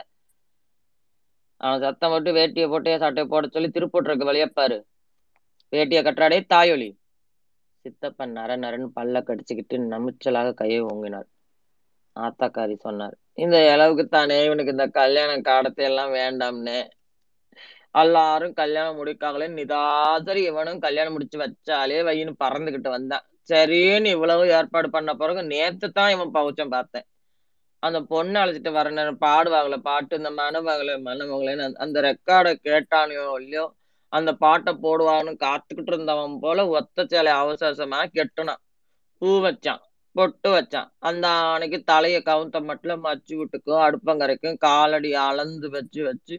அவன் 1.61 1.83
சத்தம் 1.85 2.13
போட்டு 2.13 2.31
வேட்டியை 2.33 2.67
போட்டு 2.69 2.93
சட்டையை 2.99 3.27
போட 3.29 3.47
சொல்லி 3.49 3.69
திருப்பூட்டுறக்கு 3.71 4.29
வழியப்பாரு. 4.31 4.79
வேட்டியை 5.73 6.03
கட்டுறாடே 6.05 6.39
தாயொலி. 6.47 6.89
சித்தப்பன் 7.85 8.35
நர 8.39 8.51
நரன்னு 8.65 8.89
பல்ல 8.99 9.21
கடிச்சுக்கிட்டு 9.29 9.77
நமிச்சலாக 9.93 10.49
கையை 10.61 10.81
ஓங்கினார். 10.91 11.29
ஆத்தாக்காரி 12.17 12.75
சொன்னார் 12.87 13.15
இந்த 13.43 13.57
அளவுக்கு 13.75 14.05
தானே 14.09 14.37
இவனுக்கு 14.47 14.75
இந்த 14.77 14.87
கல்யாண 15.01 15.31
காடத்தை 15.49 15.85
எல்லாம் 15.91 16.13
வேண்டாம்னு. 16.21 16.79
எல்லாரும் 17.95 18.55
கல்யாணம் 18.61 18.99
முடிக்காங்களே 19.01 19.49
நிதாசரி 19.59 20.43
இவனும் 20.51 20.83
கல்யாணம் 20.87 21.15
முடிச்சு 21.17 21.39
வச்சாலே 21.45 21.99
வையின்னு 22.09 22.35
பறந்துகிட்டு 22.45 22.91
வந்தான். 22.97 23.25
சரின்னு 23.51 24.11
இவ்வளவு 24.17 24.45
ஏற்பாடு 24.59 24.89
பண்ண 24.97 25.11
பிறகு 25.23 25.43
நேத்து 25.55 25.87
தான் 25.99 26.13
இவன் 26.15 26.35
பவுச்சம் 26.39 26.75
பார்த்தேன். 26.77 27.07
அந்த 27.83 27.99
பொண்ணு 28.13 28.37
அழைச்சிட்டு 28.43 28.73
வர 28.79 28.91
நேரம் 28.99 29.23
பாடுவாங்களே 29.27 29.79
பாட்டு 29.89 30.19
இந்த 30.21 30.31
மனவாங்களே 30.41 30.95
மனவங்களேன்னு 31.09 31.81
அந்த 31.85 32.01
ரெக்கார்டை 32.09 32.53
கேட்டானையோ 32.69 33.25
இல்லையோ 33.41 33.65
அந்த 34.13 34.31
பாட்டை 34.35 34.73
போடுவான்னு 34.85 35.33
காத்துக்கிட்டு 35.45 35.93
இருந்தவன் 35.93 36.37
போல 36.41 36.67
ஒத்த 36.79 37.05
சேலை 37.07 37.33
அவசரமா 37.43 38.01
கெட்டுனான். 38.17 38.61
பூ 39.23 39.29
வச்சான் 39.45 39.83
பொட்டு 40.17 40.49
வச்சான். 40.55 40.89
அந்த 41.09 41.27
அன்னைக்கு 41.53 41.79
தலைய 41.93 42.17
கவுந்த 42.23 42.57
மட்டும் 42.71 43.05
மச்சு 43.07 43.35
விட்டுக்கும் 43.41 43.85
அடுப்பங்கரைக்கும் 43.87 44.59
காலடி 44.67 45.11
அளந்து 45.29 45.69
வச்சு 45.77 46.01
வச்சு 46.09 46.37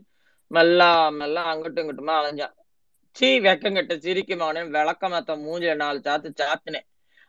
மெல்லா 0.52 0.90
மெல்ல 1.20 1.38
அங்கிட்டும் 1.52 1.84
இங்கிட்டுமா 1.84 2.16
அலைஞ்சான். 2.22 2.54
சீ 3.16 3.28
வெக்கங்கிட்ட 3.40 3.94
சிரிக்குமானே 4.06 4.62
விளக்க 4.76 5.10
மாத்த 5.10 5.32
மூஞ்சில 5.46 5.74
நாலு 5.76 6.00
சாத்து 6.06 6.30
சாத்தினேன். 6.42 6.88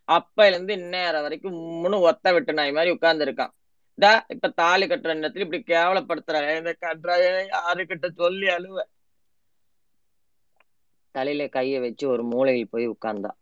அப்பையில 0.08 0.54
இருந்து 0.54 0.72
இந்நேரம் 0.74 1.24
வரைக்கும் 1.26 1.58
மூணு 1.82 1.96
ஒத்த 2.08 2.32
விட்டு 2.32 2.52
நாய் 2.52 2.76
மாதிரி 2.78 2.94
உட்கார்ந்துருக்கான். 2.96 3.52
இப்ப 4.34 4.48
தாலி 4.60 4.84
கட்டுற 4.86 5.12
நேரத்துல 5.18 5.44
இப்படி 5.46 5.60
கேவலப்படுத்துற 5.72 6.36
இந்த 6.60 6.72
கட்டுறாய 6.84 7.24
யாருக்கிட்ட 7.54 8.06
சொல்லி 8.22 8.46
அழுவ? 8.56 8.78
தலையில 11.14 11.46
கையை 11.50 11.78
வச்சு 11.82 12.04
ஒரு 12.08 12.24
மூலையில் 12.30 12.70
போய் 12.70 12.92
உட்கார்ந்தா. 12.92 13.32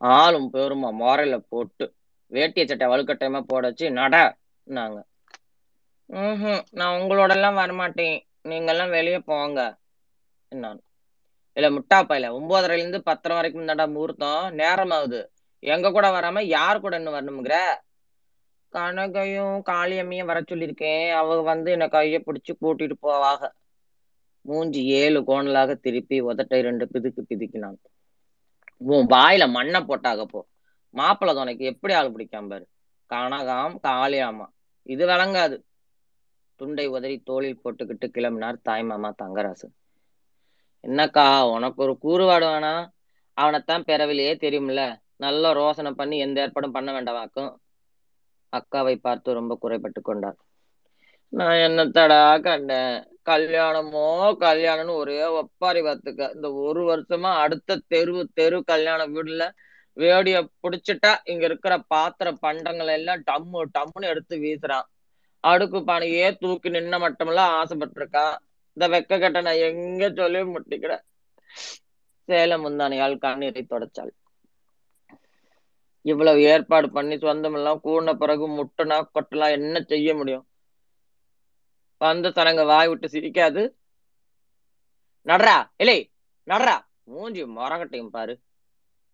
ஆளும் 0.00 0.48
பெருமா 0.52 0.90
மாரல 0.98 1.36
போட்டு 1.46 1.86
வேட்டிய 2.30 2.64
சட்டை 2.64 2.86
வலுக்கட்டாயமா 2.88 3.42
போட 3.46 3.64
வச்சு 3.68 3.88
நட 3.94 4.14
நாங்க 4.66 4.98
ம் 6.10 6.42
நான் 6.72 6.96
உங்களோட 6.98 7.32
எல்லாம் 7.36 7.58
வரமாட்டேன். 7.58 8.16
நீங்க 8.44 8.70
எல்லாம் 8.72 8.94
வெளியே 8.94 9.20
போங்க 9.24 9.58
நான் 10.52 10.80
இல்ல 11.56 11.68
முட்டாப்பையில 11.74 12.30
ஒன்பதரைல 12.36 12.78
இருந்து 12.78 13.00
பத்தரை 13.08 13.34
வரைக்கும் 13.36 13.70
தாண்டா 13.70 13.86
முகூர்த்தம். 13.90 14.28
நேரம் 14.60 14.94
ஆகுது 14.96 15.20
எங்க 15.62 15.92
கூட 15.92 16.06
வராம 16.14 16.42
யார் 16.50 16.82
கூட 16.82 16.94
இன்னும் 17.00 17.16
வரணுங்கிற 17.16 17.56
கனகையும் 18.72 19.56
காளியம்மையும் 19.66 20.30
வர 20.30 20.38
சொல்லியிருக்கேன். 20.42 20.80
அவங்க 21.18 21.42
வந்து 21.50 21.70
என்னை 21.72 21.88
கையை 21.90 22.20
பிடிச்சி 22.22 22.52
கூட்டிட்டு 22.56 22.96
போவாக 23.00 23.50
மூஞ்சி 24.42 24.84
ஏழு 24.84 25.20
கோணலாக 25.20 25.74
திருப்பி 25.74 26.22
உதட்டை 26.22 26.60
ரெண்டு 26.60 26.88
பிதுக்கு 26.92 27.22
பிதுக்கினான். 27.28 27.78
உன் 28.76 29.06
வாயில 29.06 29.50
மண்ணை 29.50 29.80
போட்டாக 29.80 30.24
போ. 30.24 30.46
மாப்பிள்ளை 30.90 31.36
துணைக்கு 31.36 31.64
எப்படி 31.64 31.94
ஆள் 31.94 32.12
பிடிக்காம 32.12 32.48
பாரு. 32.48 32.66
கனகாம் 33.10 33.76
காளியாமா. 33.82 34.46
இது 34.82 35.06
விளங்காது. 35.06 35.62
துண்டை 36.56 36.86
உதறி 36.86 37.18
தோளில் 37.18 37.60
போட்டுக்கிட்டு 37.64 38.06
கிளம்பினார் 38.06 38.58
தாய்மாமா 38.68 39.10
தங்கராசு 39.22 39.68
என்னக்கா 40.84 41.50
உனக்கு 41.50 41.82
ஒரு 41.82 41.98
கூறுவாடு 42.02 42.46
வேணா? 42.46 42.88
அவனைத்தான் 43.36 43.84
பிறவிலேயே 43.84 44.34
தெரியும்ல. 44.34 44.96
நல்ல 45.16 45.52
ரோசனை 45.54 45.90
பண்ணி 45.90 46.18
எந்த 46.18 46.40
ஏற்பாடும் 46.40 46.72
பண்ண 46.72 46.88
வேண்டாமாக்கும் 46.92 47.54
அக்காவை 48.52 48.96
பார்த்து 48.96 49.32
ரொம்ப 49.32 49.58
குறைபட்டு 49.62 50.00
கொண்டார் 50.02 50.36
நான் 51.28 51.62
என்னத்தடா 51.66 52.40
கண்டேன்? 52.40 53.11
கல்யாணமோ 53.26 54.06
கல்யாணம்னு 54.44 54.94
ஒரே 55.02 55.18
ஒப்பாரி 55.40 55.80
பார்த்துக்க. 55.86 56.22
இந்த 56.36 56.48
ஒரு 56.64 56.82
வருஷமா 56.90 57.30
அடுத்த 57.44 57.80
தெரு 57.92 58.14
தெரு 58.38 58.58
கல்யாண 58.72 59.00
வீடுல 59.16 59.44
வேடிய 59.96 60.36
புடிச்சிட்டா 60.62 61.12
இங்க 61.30 61.44
இருக்கிற 61.48 61.74
பாத்திர 61.92 62.28
பண்டங்கள் 62.44 62.92
எல்லாம் 62.98 63.22
டம்மு 63.28 63.60
டம்முன்னு 63.76 64.10
எடுத்து 64.12 64.34
வீசுறான். 64.44 64.86
அடுக்கு 65.44 65.78
பானையே 65.90 66.26
தூக்கி 66.42 66.68
நின்ன 66.76 66.98
மட்டுமெல்லாம் 67.04 67.54
ஆசைப்பட்டிருக்கான் 67.60 68.34
இந்த 68.76 68.84
வெக்க 68.94 69.18
கட்ட 69.18 69.38
நான் 69.46 69.64
எங்க 69.68 70.02
சொல்லி 70.18 70.40
முட்டிக்கிறேன் 70.54 71.02
சேலம் 72.28 72.64
முந்தானையால் 72.64 73.22
கண்ணீரை 73.24 73.62
தொடச்சாள். 73.64 74.12
இவ்வளவு 76.04 76.40
ஏற்பாடு 76.52 76.86
பண்ணி 76.90 77.16
சொந்தம் 77.24 77.56
எல்லாம் 77.58 77.82
கூடின 77.84 78.14
பிறகு 78.22 78.46
முட்டுனா 78.58 78.96
கொட்டலாம் 79.16 79.54
என்ன 79.58 79.76
செய்ய 79.92 80.14
முடியும்? 80.14 80.46
வந்த 82.02 82.30
தனங்க 82.30 82.62
வாய் 82.64 82.88
விட்டு 82.88 83.08
சிரிக்காது. 83.08 83.62
நடரா 85.26 85.58
இல்லை 85.76 85.98
நடரா 86.46 86.76
மூஞ்சி 87.10 87.42
மரங்கட்டையும் 87.58 88.14
பாரு. 88.16 88.34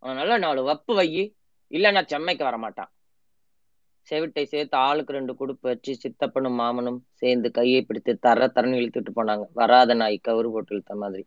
அதனால 0.02 0.38
நாலு 0.38 0.61
வப்பு 0.62 0.92
வையி 1.00 1.25
இல்லைன்னா 1.71 2.02
செம்மைக்கு 2.07 2.45
வரமாட்டான் 2.45 2.90
செவிட்டை 4.09 4.45
சேர்த்து 4.45 4.76
ஆளுக்கு 4.78 5.12
ரெண்டு 5.12 5.33
குடுப்பு 5.33 5.66
வச்சு 5.71 5.92
சித்தப்பனும் 6.02 6.59
மாமனும் 6.61 7.00
சேர்ந்து 7.12 7.49
கையை 7.50 7.80
பிடித்து 7.83 8.12
தர 8.18 8.47
தரன்னு 8.47 8.80
இழுத்துட்டு 8.83 9.11
போனாங்க. 9.16 9.45
வராத 9.52 9.95
நாய் 9.95 10.25
கவுரு 10.28 10.50
போட்டு 10.52 10.75
இழுத்த 10.75 10.95
மாதிரி. 10.95 11.25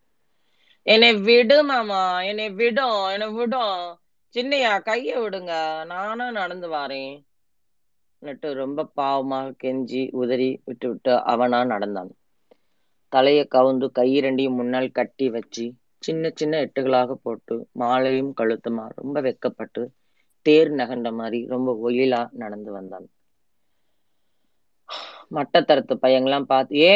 என்னை 0.85 1.09
விடு 1.27 1.57
மாமா 1.63 2.21
என்னை 2.21 2.47
விடும் 2.59 3.01
என்னை 3.05 3.27
விடும். 3.29 3.81
சின்னையா 4.35 4.73
கைய 4.89 5.11
விடுங்க. 5.23 5.51
நானும் 5.85 6.37
நடந்து 6.39 6.69
வாரேன். 6.71 7.15
நட்டு 8.21 8.49
ரொம்ப 8.57 8.85
பாவமாக 8.95 9.55
கெஞ்சி 9.57 10.01
உதறி 10.19 10.49
விட்டு 10.63 10.87
விட்டு 10.89 11.13
அவனா 11.31 11.61
நடந்தான். 11.71 12.11
தலையை 13.11 13.43
கவுந்து 13.49 13.87
கையிரண்டையும் 13.97 14.57
முன்னால் 14.57 14.89
கட்டி 14.91 15.27
வச்சு 15.31 15.65
சின்ன 16.03 16.31
சின்ன 16.35 16.61
எட்டுகளாக 16.65 17.17
போட்டு 17.19 17.57
மாலையும் 17.75 18.33
கழுத்துமா 18.37 18.85
ரொம்ப 18.95 19.17
வெக்கப்பட்டு 19.23 19.83
தேர் 20.45 20.71
நகண்ட 20.77 21.11
மாதிரி 21.15 21.39
ரொம்ப 21.49 21.69
ஒயிலா 21.85 22.21
நடந்து 22.37 22.71
வந்தான். 22.73 23.07
மட்டத்தரத்து 25.31 25.93
பையங்களாம் 26.01 26.47
பார்த்து 26.47 26.79
ஏ 26.81 26.95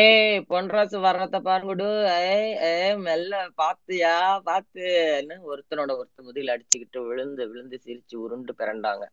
பொன்ராசு 0.50 0.98
வர்றத 1.06 1.40
பாருங்கடு 1.44 1.88
ஏ 2.26 2.36
ஏ 2.66 2.72
மெல்ல 3.02 3.32
பாத்தியா 3.60 4.14
பாத்துன்னு 4.48 5.38
ஒருத்தனோட 5.50 5.92
ஒருத்தன் 6.00 6.28
முதியில் 6.28 6.54
அடிச்சுக்கிட்டு 6.56 7.02
விழுந்து 7.08 7.46
விழுந்து 7.52 7.80
சிரிச்சு 7.82 8.18
உருண்டு 8.26 8.54
பிறண்டாங்க 8.56 9.06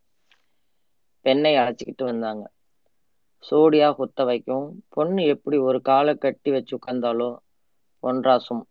பெண்ணை 1.23 1.57
அழைச்சிக்கிட்டு 1.57 2.05
வந்தாங்க. 2.05 2.51
சோடியா 3.51 3.95
குத்த 3.95 4.25
வைக்கும் 4.25 4.85
பொண்ணு 4.89 5.25
எப்படி 5.25 5.57
ஒரு 5.57 5.81
காலை 5.81 6.15
கட்டி 6.15 6.51
வச்சு 6.51 6.79
உட்காந்தாலோ 6.79 7.37
பொன்ராசும். 8.03 8.63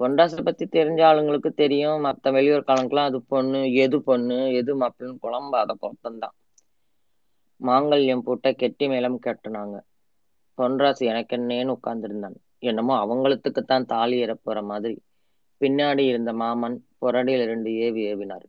பொன்ராசை 0.00 0.42
பத்தி 0.42 0.64
தெரிஞ்ச 0.64 1.02
ஆளுங்களுக்கு 1.04 1.52
தெரியும். 1.52 2.00
மற்ற 2.00 2.30
வெளியூர் 2.30 2.64
காலங்களுக்குலாம் 2.66 3.10
அது 3.10 3.22
பொண்ணு 3.22 3.72
எது 3.72 4.02
பொண்ணு 4.02 4.52
எது 4.54 4.80
மாப்பிள்ளைன்னு 4.80 5.22
குழம்பாத 5.22 5.74
பொருத்தம்தான். 5.80 6.34
மாங்கல்யம் 7.60 8.22
பூட்ட 8.26 8.52
கெட்டி 8.52 8.86
மேலம் 8.88 9.18
கட்டினாங்க. 9.26 9.76
பொன்ராசு 10.58 11.06
எனக்கு 11.06 11.36
என்னன்னு 11.36 11.76
உட்கார்ந்துருந்தான். 11.76 12.36
என்னமோ 12.58 12.94
அவங்களுக்குத்தான் 13.04 13.84
தாலி 13.84 14.18
ஏற 14.18 14.34
போற 14.34 14.62
மாதிரி. 14.62 15.02
பின்னாடி 15.60 15.98
இருந்த 15.98 16.32
மாமன் 16.32 16.86
புரடியில் 17.00 17.44
ரெண்டு 17.44 17.74
ஏவி 17.74 18.14
ஏவினார். 18.14 18.46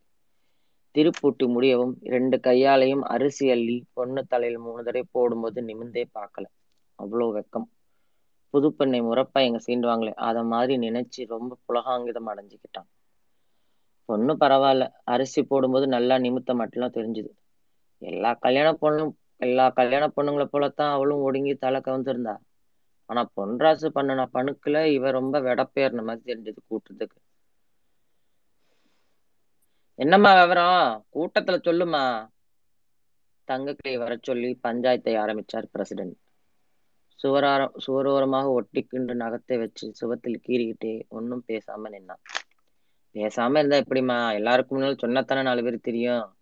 திருப்பூட்டி 0.97 1.47
முடியவும் 1.47 1.93
ரெண்டு 2.03 2.37
கையாலையும் 2.37 3.03
அரிசி 3.07 3.51
அள்ளி 3.51 3.85
பொண்ணு 3.93 4.23
தலையில் 4.27 4.59
மூணு 4.59 4.83
தடவை 4.83 5.05
போடும்போது 5.11 5.61
நிமிந்தே 5.61 6.03
பார்க்கல. 6.13 6.45
அவ்வளோ 6.99 7.27
வெக்கம். 7.33 7.67
புதுப்பெண்ணை 8.53 8.99
முறப்பா 9.01 9.39
எங்க 9.41 9.59
சீண்டுவாங்களே 9.67 10.13
அத 10.19 10.43
மாதிரி 10.43 10.77
நினைச்சு 10.77 11.27
ரொம்ப 11.27 11.57
புலகாங்கிதம் 11.65 12.29
அடைஞ்சுக்கிட்டான். 12.31 12.89
பொண்ணு 14.09 14.33
பரவாயில்ல. 14.33 14.85
அரிசி 15.05 15.43
போடும்போது 15.43 15.87
நல்லா 15.87 16.17
நிமித்த 16.17 16.53
மட்டும்லாம் 16.53 16.95
தெரிஞ்சுது. 16.97 17.31
எல்லா 18.01 18.33
கல்யாண 18.39 18.69
பொண்ணும் 18.81 19.13
எல்லா 19.37 19.69
கல்யாண 19.69 20.05
பொண்ணுங்களை 20.07 20.45
போலத்தான் 20.45 20.91
அவளும் 20.91 21.21
ஒடுங்கி 21.21 21.55
தலை 21.55 21.81
கவுந்திருந்தா. 21.81 22.35
ஆனா 23.09 23.21
பொன்ராசு 23.35 23.87
பண்ணின 23.87 24.27
பணுக்குல 24.33 24.85
இவ 24.87 25.11
ரொம்ப 25.11 25.39
வெடப்பேறின 25.39 26.03
மாதிரி 26.03 26.27
தெரிஞ்சது 26.29 26.59
கூட்டுறதுக்கு 26.69 27.17
என்னம்மா 29.99 30.41
விவரம்? 30.41 31.05
கூட்டத்துல 31.13 31.57
சொல்லுமா 31.57 32.27
தங்கக்கை 33.51 33.97
வர 33.97 34.17
சொல்லி 34.21 34.59
பஞ்சாயத்தை 34.63 35.15
ஆரம்பிச்சார் 35.15 35.65
பிரசிடென்ட் 35.71 36.15
சுவரார 37.23 37.69
சுவரோரமாக 37.87 38.59
ஒட்டிக்கிண்டு 38.59 39.13
நகத்தை 39.13 39.57
வச்சு 39.57 39.93
சுவத்தில் 40.01 40.41
கீறிக்கிட்டே 40.47 41.07
ஒன்றும் 41.07 41.43
பேசாம 41.47 41.81
நின்னான். 41.83 42.23
பேசாம 43.13 43.57
இருந்தா 43.57 43.77
எப்படிம்மா? 43.77 44.33
எல்லாருக்கும் 44.33 44.77
முன்னாலும் 44.77 44.99
சொன்னத்தானே 45.01 45.41
நாலு 45.41 45.63
பேர் 45.63 45.79
தெரியும். 45.79 46.37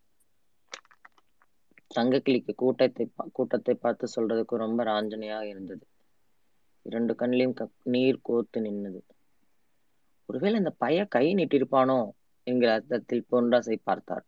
தங்கக்கிளிக்கு 1.95 2.53
கூட்டத்தை 2.55 3.11
பா- 3.17 3.31
கூட்டத்தை 3.31 3.75
பார்த்து 3.75 4.07
சொல்றதுக்கு 4.15 4.47
ரொம்ப 4.47 4.83
ராஞ்சனையா 4.83 5.41
இருந்தது. 5.41 5.87
இரண்டு 6.81 7.13
கண்ணிலையும் 7.13 7.67
நீர் 7.83 8.19
கோர்த்து 8.29 8.57
நின்னது. 8.57 9.01
ஒருவேளை 10.25 10.57
இந்த 10.57 10.69
பைய 10.69 11.05
கை 11.05 11.33
நீட்டிருப்பானோ? 11.33 12.09
என்கிற 12.45 12.73
அர்த்தத்தில் 12.73 13.25
பொன்ராசை 13.31 13.75
பார்த்தார். 13.83 14.25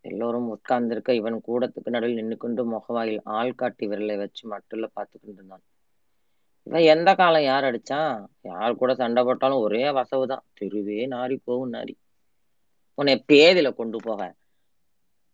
எல்லோரும் 0.00 0.48
உட்கார்ந்திருக்க 0.48 1.14
இவன் 1.14 1.42
கூடத்துக்கு 1.48 1.88
நடுவில் 1.88 2.14
நின்று 2.14 2.36
கொண்டு 2.36 2.70
முகவாயில் 2.70 3.20
ஆள்காட்டி 3.24 3.82
விரலை 3.82 4.16
வச்சு 4.16 4.50
மட்டுள்ள 4.50 4.86
பார்த்து 4.92 5.20
கொண்டிருந்தான். 5.20 5.62
இவன் 6.62 6.82
எந்த 6.82 7.14
காலம் 7.14 7.42
யார் 7.42 7.64
அடிச்சான்? 7.64 8.26
யார் 8.40 8.76
கூட 8.76 8.94
சண்டை 8.94 9.24
போட்டாலும் 9.24 9.58
ஒரே 9.58 9.90
வசவுதான். 9.90 10.44
திருவே 10.60 11.08
நாரி 11.08 11.40
போகும் 11.44 11.72
நாரி. 11.72 11.94
உன்னை 12.94 13.24
பேதில 13.32 13.74
கொண்டு 13.74 13.98
போக. 13.98 14.34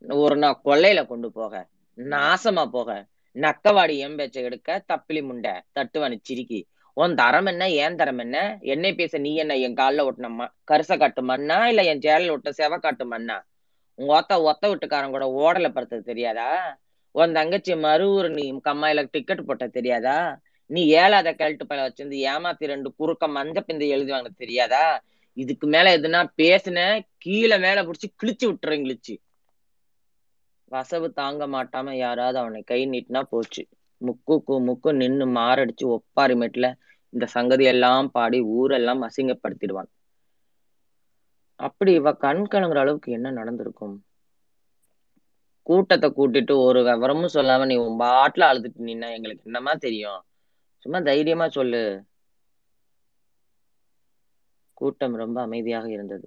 ஒரு 0.08 0.36
நாள் 0.36 0.60
கொள்ளையில 0.64 1.06
கொண்டு 1.06 1.32
போக. 1.32 1.68
நாசமா 1.96 2.66
போக. 2.66 3.06
நக்கவாடி 3.34 3.96
எம்பேச்சை 4.06 4.42
எடுக்க 4.42 4.84
தப்பிலி 4.92 5.22
முண்டை. 5.24 5.60
தட்டுவானு 5.74 6.18
சிரிக்கி. 6.22 6.66
உன் 6.96 7.14
தரம் 7.14 7.46
என்ன 7.46 7.64
ஏன் 7.76 7.96
தரம் 7.96 8.18
என்ன? 8.18 8.36
என்னை 8.64 8.90
பேச 8.94 9.18
நீ 9.18 9.30
என்ன 9.34 9.54
என் 9.58 9.74
காலில் 9.74 10.06
ஒட்டின 10.06 10.28
கரிச 10.64 10.96
காட்டு 10.96 11.22
மண்ணா 11.22 11.58
இல்ல 11.66 11.82
என் 11.84 12.02
சேலையில் 12.02 12.30
ஒட்ட 12.30 12.50
செவ 12.52 12.78
காட்டு 12.78 13.04
மண்ணா? 13.06 13.36
உங்க 13.98 14.12
ஒத்த 14.12 14.42
ஒத்த 14.42 14.68
வீட்டுக்காரன் 14.68 15.10
கூட 15.10 15.26
ஓடல 15.40 15.68
படுத்தது 15.68 16.02
தெரியாதா? 16.02 16.48
உன் 17.14 17.32
தங்கச்சி 17.32 17.74
மறுவூர் 17.76 18.28
நீ 18.30 18.44
கம்மாயில 18.64 19.02
டிக்கெட் 19.10 19.46
போட்ட 19.46 19.66
தெரியாதா? 19.68 20.16
நீ 20.70 20.80
ஏழாத 20.94 21.28
கழட்டு 21.34 21.64
பயில 21.66 21.86
வச்சிருந்து 21.86 22.18
ஏமாத்தி 22.26 22.66
ரெண்டு 22.66 22.94
குறுக்க 22.96 23.28
மஞ்ச 23.28 23.58
பிந்தை 23.60 23.88
எழுதி 23.88 24.12
வாங்கினது 24.12 24.42
தெரியாதா? 24.44 24.84
இதுக்கு 25.36 25.66
மேல 25.66 25.96
எதுனா 25.96 26.20
பேசுன 26.36 26.78
கீழே 27.18 27.58
மேல 27.58 27.84
புடிச்சு 27.84 28.08
கிழிச்சு 28.20 28.44
விட்டுறேன் 28.46 28.84
கிழிச்சு. 28.84 29.14
வசவு 30.70 31.12
தாங்க 31.12 31.46
மாட்டாம 31.46 31.92
யாராவது 31.96 32.38
அவனை 32.38 32.62
கை 32.62 32.80
நீட்டினா 32.86 33.22
போச்சு. 33.22 33.62
முக்குக்கு 34.04 34.54
முக்கு 34.66 34.90
நின்னு 34.94 35.26
மாரடிச்சு 35.34 35.84
ஒப்பாரி 35.94 36.36
மெட்ல 36.36 36.68
இந்த 37.12 37.26
சங்கதி 37.32 37.64
எல்லாம் 37.66 38.10
பாடி 38.12 38.40
ஊரெல்லாம் 38.54 39.04
அசிங்கப்படுத்திடுவான். 39.06 39.90
அப்படி 41.60 41.92
இவ 41.92 42.12
கண் 42.18 42.42
கலங்குற 42.46 42.78
அளவுக்கு 42.78 43.08
என்ன 43.12 43.32
நடந்திருக்கும்? 43.32 43.96
கூட்டத்தை 45.66 46.08
கூட்டிட்டு 46.10 46.54
ஒரு 46.58 46.80
விவரமும் 46.82 47.32
சொல்லாம 47.34 47.66
நீ 47.66 47.76
உன் 47.78 47.98
பாட்டுல 48.00 48.48
அழுதுட்டு 48.50 48.86
நின்னா 48.86 49.10
எங்களுக்கு 49.16 49.44
என்னமா 49.44 49.74
தெரியும்? 49.80 50.20
சும்மா 50.82 51.00
தைரியமா 51.02 51.48
சொல்லு. 51.50 51.82
கூட்டம் 54.76 55.14
ரொம்ப 55.16 55.38
அமைதியாக 55.42 55.86
இருந்தது. 55.90 56.26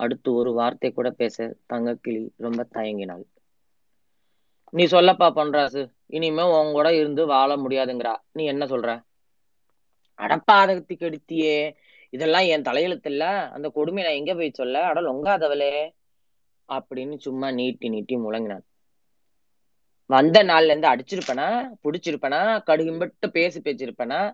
அடுத்து 0.00 0.28
ஒரு 0.34 0.52
வார்த்தை 0.52 0.90
கூட 0.92 1.10
பேச 1.12 1.36
தங்கக்கிளி 1.70 2.22
ரொம்ப 2.38 2.68
தயங்கினாள். 2.74 3.26
நீ 4.70 4.84
சொல்லப்பா 4.84 5.28
பொன்ராசு. 5.34 5.90
இனிமே 6.06 6.42
உன் 6.42 6.72
கூட 6.72 6.94
இருந்து 6.94 7.26
வாழ 7.26 7.56
முடியாதுங்கிறா. 7.56 8.16
நீ 8.32 8.44
என்ன 8.44 8.64
சொல்ற? 8.66 9.02
அடப்பாதகத்தி 10.18 10.92
கெடுத்தியே. 10.94 11.74
இதெல்லாம் 12.10 12.42
என் 12.42 12.62
தலையெழுத்து 12.62 13.06
இல்ல 13.06 13.50
அந்த 13.50 13.68
கொடுமை 13.68 14.02
நான் 14.02 14.12
எங்க 14.12 14.34
போய் 14.34 14.50
சொல்ல? 14.50 14.84
அட 14.84 15.00
லொங்காதவளே. 15.00 15.90
அப்படின்னு 16.68 17.18
சும்மா 17.18 17.50
நீட்டி 17.50 17.88
நீட்டி 17.88 18.16
முழங்கினான். 18.16 18.66
வந்த 20.06 20.44
நாள்ல 20.44 20.64
இருந்து 20.64 20.88
அடிச்சிருப்பனா? 20.88 21.70
புடிச்சிருப்பனா? 21.84 22.62
கடுகும்பட்டு 22.66 23.26
பேசி 23.32 23.60
பேச்சிருப்பனா 23.60 24.32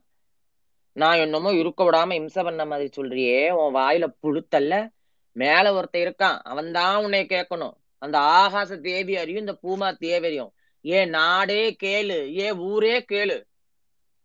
நான் 0.93 1.17
என்னமோ 1.17 1.53
இருக்க 1.53 1.85
விடாம 1.85 2.13
இம்சை 2.13 2.43
பண்ண 2.43 2.67
மாதிரி 2.67 3.03
சொல்றியே. 3.03 3.51
உன் 3.51 3.75
வாயில 3.75 4.15
புழுத்தல்ல. 4.23 4.89
மேல 5.33 5.75
ஒருத்தன் 5.75 6.03
இருக்கான். 6.03 6.39
அவன் 6.39 6.73
தான் 6.73 7.05
உன்னை 7.05 7.25
கேட்கணும் 7.25 7.73
அந்த 8.05 8.19
ஆகாச 8.19 8.81
தேவி 8.81 9.17
அறியும் 9.17 9.41
இந்த 9.41 9.55
பூமா 9.63 9.89
தேவரையும். 10.01 10.51
ஏன் 10.81 11.09
நாடே 11.09 11.77
கேளு 11.83 12.39
ஏ 12.39 12.53
ஊரே 12.53 13.05
கேளு. 13.13 13.37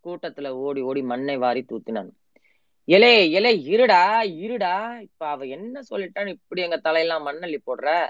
கூட்டத்துல 0.03 0.47
ஓடி 0.47 0.81
ஓடி 0.81 1.01
மண்ணை 1.01 1.37
வாரி 1.37 1.65
தூத்தினான். 1.69 2.09
எலே 2.87 3.13
எலே 3.37 3.51
இருடா 3.69 4.03
இருடா. 4.45 4.99
இப்ப 4.99 5.27
அவ 5.27 5.45
என்ன 5.45 5.81
சொல்லிட்டான்னு 5.89 6.27
இப்படி 6.27 6.61
எங்க 6.61 6.81
தலையெல்லாம் 6.83 7.27
மண்ணள்ளி 7.27 7.57
போடுற? 7.67 8.09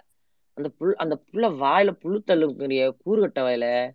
அந்த 0.54 0.70
புல் 0.78 0.96
அந்த 0.96 1.24
புள்ள 1.26 1.46
வாயில 1.64 1.92
புழு 1.92 2.24
தள்ளுங்கிறிய 2.28 2.96
கூறுகட்ட 3.06 3.40
வாயில. 3.40 3.92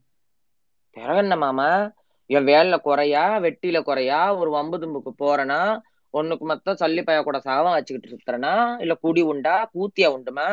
பிறகு 0.90 1.18
என்ன 1.18 1.36
மாமா? 1.36 1.92
என் 2.26 2.44
வேலையில 2.44 2.76
குறையா 2.76 3.38
வெட்டியில 3.38 3.82
குறையா 3.82 4.36
ஒரு 4.36 4.50
வம்பு 4.50 4.78
தும்புக்கு 4.78 5.12
போறேனா? 5.24 5.80
ஒண்ணுக்கு 6.12 6.44
மொத்தம் 6.50 6.76
சல்லி 6.80 7.02
பைய 7.02 7.22
கூட 7.22 7.40
சாவம் 7.40 7.72
வச்சுக்கிட்டு 7.72 8.16
சுத்துறனா? 8.16 8.80
இல்ல 8.80 8.94
குடி 8.94 9.20
உண்டா? 9.20 9.70
கூத்தியா 9.74 10.08
உண்டுமா? 10.16 10.48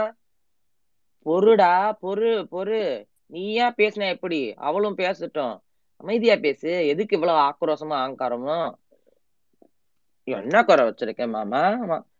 பொருடா 1.25 1.97
பொறு 2.01 2.29
பொறு. 2.51 3.05
நீயா 3.25 3.73
பேசின 3.77 4.07
எப்படி? 4.09 4.53
அவளும் 4.53 4.97
பேசட்டும். 4.97 5.61
அமைதியா 5.97 6.35
பேசு. 6.35 6.87
எதுக்கு 6.87 7.17
இவ்வளவு 7.17 7.39
ஆக்ரோஷமா 7.39 7.97
ஆங்காரமும் 7.97 8.69
என்ன 10.23 10.63
குறை 10.63 10.85
வச்சிருக்கேன் 10.87 11.29
மாமா? 11.29 11.63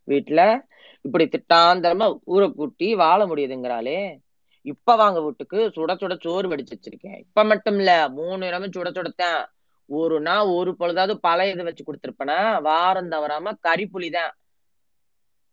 வீட்டுல 0.08 0.62
இப்படி 1.02 1.26
திட்டாந்தரமா 1.26 2.18
ஊரை 2.24 2.52
கூட்டி 2.52 2.96
வாழ 2.96 3.26
முடியுதுங்கிறாளே. 3.26 4.18
இப்ப 4.62 4.96
வாங்க 4.96 5.22
வீட்டுக்கு 5.22 5.58
சுட 5.58 5.94
சுட 5.94 6.20
சோறு 6.20 6.48
வடிச்சு 6.50 6.72
வச்சிருக்கேன். 6.76 7.18
இப்ப 7.18 7.44
மட்டும் 7.44 7.78
இல்ல 7.78 8.10
மூணு 8.10 8.38
நேரமும் 8.38 8.74
சுட 8.78 8.90
சுடத்தான். 8.90 9.46
ஒரு 9.86 10.22
நாள் 10.22 10.46
ஒரு 10.46 10.76
பொழுதாவது 10.80 11.14
பழைய 11.14 11.54
இதை 11.54 11.66
வச்சு 11.66 11.84
கொடுத்துருப்பேனா? 11.84 12.62
வாரம் 12.62 13.10
தவறாம 13.10 13.54
கறி 13.54 13.90
புளிதான் 13.94 14.32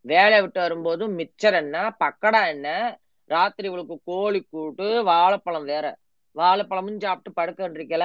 வேலையை 0.00 0.40
விட்டு 0.40 0.60
வரும்போது 0.60 1.08
மிச்சர் 1.08 1.56
என்ன 1.62 1.96
பக்கடா 2.04 2.46
என்ன? 2.46 2.98
ராத்திரி 3.30 3.68
இவளுக்கு 3.68 4.00
கோழி 4.04 4.40
கூட்டு 4.42 5.04
வாழைப்பழம் 5.04 5.64
வேற. 5.64 5.98
வாழைப்பழமும் 6.36 7.00
சாப்பிட்டு 7.00 7.42
படுக்கன்றிருக்கல 7.42 8.04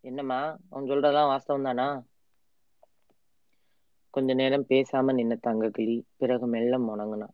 என்னம்மா 0.00 0.56
அவன் 0.70 0.84
சொல்றதெல்லாம் 0.84 1.28
வாஸ்தவம் 1.28 1.62
தானா? 1.62 2.04
கொஞ்ச 4.10 4.34
நேரம் 4.34 4.66
பேசாம 4.68 5.12
நின்ன 5.12 5.36
தங்க 5.40 5.70
கிளி 5.70 6.06
பிறகு 6.16 6.46
மெல்ல 6.46 6.78
முணங்குனா. 6.78 7.28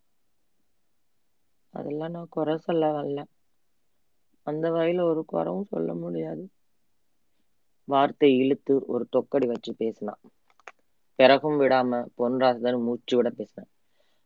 அதெல்லாம் 1.71 2.11
நான் 2.11 2.27
குறை 2.31 2.57
சொல்ல 2.57 2.91
வரல. 2.91 3.25
அந்த 4.43 4.71
வகையில 4.71 5.03
ஒரு 5.03 5.25
குறவும் 5.25 5.65
சொல்ல 5.65 5.95
முடியாது. 5.95 6.51
வார்த்தை 7.85 8.37
இழுத்து 8.37 8.85
ஒரு 8.87 9.09
தொக்கடி 9.17 9.47
வச்சு 9.47 9.75
பேசினான். 9.75 10.21
பிறகும் 11.15 11.61
விடாம 11.61 12.07
பொன்ராசன் 12.19 12.85
மூச்சு 12.85 13.17
விட 13.17 13.31
பேசினான். 13.31 13.71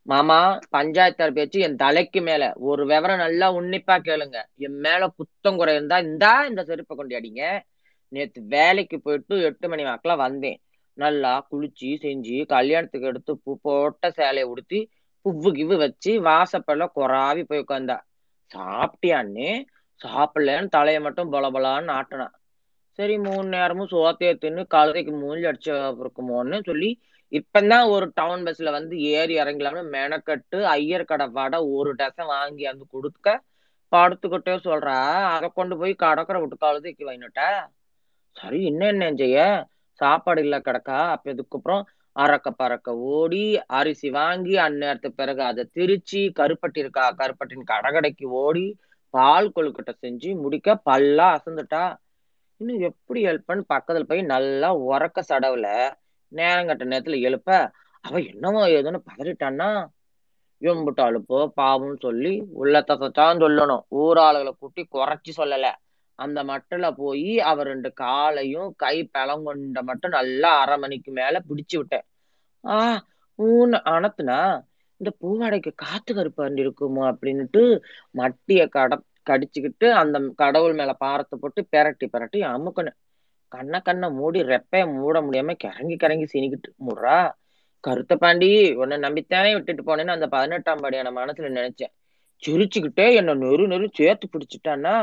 மாமா 0.05 0.39
பஞ்சாயத்தார் 0.69 1.33
பேச்சு 1.33 1.59
என் 1.59 1.75
தலைக்கு 1.75 2.19
மேல. 2.21 2.43
ஒரு 2.69 2.83
விவரம் 2.85 3.17
நல்லா 3.17 3.47
உன்னிப்பா 3.53 3.95
கேளுங்க. 3.99 4.37
என் 4.57 4.77
மேல 4.79 5.07
குத்தம் 5.17 5.57
குறை 5.57 5.73
இருந்தா 5.75 5.97
இந்தா 6.01 6.33
இந்த 6.49 6.61
செருப்பை 6.63 6.95
கொண்டு 6.95 7.17
அடிங்க. 7.19 7.43
நேத்து 8.11 8.39
வேலைக்கு 8.47 8.97
போயிட்டு 8.99 9.35
எட்டு 9.41 9.65
மணி 9.69 9.83
வாக்குல 9.83 10.15
வந்தேன். 10.17 10.59
நல்லா 10.97 11.31
குளிச்சு 11.49 11.89
செஞ்சு 12.03 12.37
கல்யாணத்துக்கு 12.47 13.07
எடுத்து 13.07 13.31
பூ 13.37 13.53
போட்ட 13.61 14.09
சேலையை 14.11 14.45
உடுத்தி 14.51 14.79
புவ்வு 15.25 15.49
கிவ்வு 15.51 15.75
வச்சு 15.77 16.11
வாசப்பெல்லாம் 16.27 16.95
குறாவி 16.95 17.43
போய் 17.43 17.63
உட்காந்தா. 17.63 17.97
சாப்பிட்டியான்னு 18.51 19.49
சாப்பிடலன்னு 20.01 20.69
தலையை 20.69 20.99
மட்டும் 21.01 21.31
பலபலான்னு 21.33 21.91
ஆட்டினான் 21.91 22.33
சரி 22.99 23.15
மூணு 23.17 23.47
நேரமும் 23.49 23.91
சோத்தையை 23.91 24.33
தின்னு 24.35 24.61
கழுதைக்கு 24.73 25.13
மூஞ்சி 25.15 25.45
அடிச்சு 25.45 25.71
இருக்குமோன்னு 26.03 26.57
சொல்லி 26.65 26.89
இப்பதான் 27.37 27.85
ஒரு 27.89 28.05
டவுன் 28.13 28.43
பஸ்ல 28.45 28.71
வந்து 28.71 28.95
ஏறி 29.17 29.33
இறங்கலாம்னு 29.41 29.83
மெனக்கட்டு 29.95 30.57
ஐயர் 30.75 31.03
கடை 31.05 31.25
வடை 31.37 31.59
ஒரு 31.77 31.91
டசன் 31.95 32.31
வாங்கி 32.33 32.63
வந்து 32.65 32.85
கொடுக்க 32.89 33.27
படுத்துக்கிட்டே 33.91 34.53
சொல்றா. 34.67 34.97
அதை 35.35 35.47
கொண்டு 35.53 35.75
போய் 35.77 35.93
கடற்கரை 35.95 36.39
விட்டு 36.41 36.57
கழுதைக்கு 36.65 37.03
வாங்கிட்டா 37.09 37.49
சரி 38.35 38.59
இன்னும் 38.63 38.91
என்ன 38.93 39.05
செய்ய? 39.15 39.39
சாப்பாடு 39.99 40.41
இல்லை 40.41 40.59
கிடக்கா? 40.59 40.97
அப்ப 41.15 41.33
இதுக்கப்புறம் 41.33 41.83
அறக்க 42.15 42.47
பறக்க 42.57 42.89
ஓடி 43.13 43.43
அரிசி 43.79 44.09
வாங்கி 44.09 44.53
அந்நேரத்துக்கு 44.65 45.19
பிறகு 45.21 45.41
அதை 45.43 45.63
திரிச்சு 45.75 46.21
கருப்பட்டி 46.39 46.79
இருக்கா 46.83 47.05
கருப்பட்டின் 47.11 47.69
கடகடைக்கு 47.71 48.25
ஓடி 48.43 48.65
பால் 49.13 49.51
கொழுக்கட்டை 49.55 49.93
செஞ்சு 50.05 50.29
முடிக்க 50.43 50.69
பல்லா 50.89 51.27
அசந்துட்டா. 51.37 51.83
இன்னும் 52.61 52.81
எப்படி 52.89 53.19
ஹெல்ப் 53.25 53.47
பண்ணு? 53.49 53.63
பக்கத்துல 53.73 54.05
போய் 54.11 54.21
நல்லா 54.33 54.69
உறக்க 54.91 55.19
சடவுல 55.31 55.67
நேரங்கட்ட 56.35 56.83
நேரத்துல 56.85 57.19
எழுப்ப 57.21 57.49
அவ 58.03 58.19
என்னவோ 58.23 58.67
ஏதோன்னு 58.67 58.99
பதறிட்டான்னா 59.09 59.69
எம்புட்டாளுப்போ 60.61 61.51
பாவம்னு 61.57 61.99
சொல்லி 61.99 62.31
உள்ளத்தான் 62.53 63.41
சொல்லணும். 63.41 63.83
ஊராளுகளை 63.95 64.51
கூட்டி 64.59 64.87
குறைச்சி 64.91 65.31
சொல்லல. 65.37 65.67
அந்த 66.19 66.43
மட்டில 66.43 66.91
போய் 66.95 67.39
அவ 67.41 67.63
ரெண்டு 67.63 67.93
காலையும் 67.93 68.73
கை 68.75 69.09
பழங்கொண்ட 69.13 69.81
மட்டும் 69.81 70.11
நல்லா 70.11 70.61
அரை 70.61 70.77
மணிக்கு 70.77 71.11
மேல 71.11 71.41
பிடிச்சு 71.49 71.77
விட்டேன். 71.77 72.05
ஆஹ் 72.63 72.99
ஊன்னு 73.39 73.77
அணத்துனா 73.85 74.37
இந்த 75.01 75.11
பூவாடைக்கு 75.21 75.71
காத்து 75.75 76.13
கருப்பாண்டி 76.13 76.61
இருக்குமோ 76.61 77.03
அப்படின்னுட்டு 77.11 77.61
மட்டிய 78.11 78.67
கட 78.67 78.93
கடிச்சுக்கிட்டு 79.29 79.87
அந்த 79.93 80.31
கடவுள் 80.35 80.73
மேல 80.73 80.93
பாரத்தை 80.93 81.39
போட்டு 81.41 81.67
பெரட்டி 81.71 82.05
பெரட்டி 82.07 82.39
அமுக்கணும் 82.47 82.97
கண்ண 83.55 83.75
கண்ணை 83.79 84.07
மூடி 84.19 84.39
ரெப்பைய 84.53 84.83
மூட 84.97 85.17
முடியாம 85.25 85.55
கிறங்கி 85.63 85.95
கிறங்கி 86.03 86.25
சீனிக்கிட்டு 86.33 86.71
முடுறா 86.87 87.17
கருத்த 87.83 88.13
பாண்டி 88.15 88.49
உன்னை 88.81 88.95
நம்பித்தானே 88.97 89.51
விட்டுட்டு 89.55 89.83
போனேன்னு 89.89 90.15
அந்த 90.17 90.27
பதினெட்டாம் 90.35 90.83
படியான 90.85 91.11
மனசுல 91.19 91.49
நினைச்சேன். 91.57 91.93
சிரிச்சுக்கிட்டே 92.43 93.05
என்ன 93.19 93.35
நெரு 93.43 93.63
நெரு 93.73 93.87
சேர்த்து 93.99 94.25
பிடிச்சிட்டான்னா? 94.33 94.95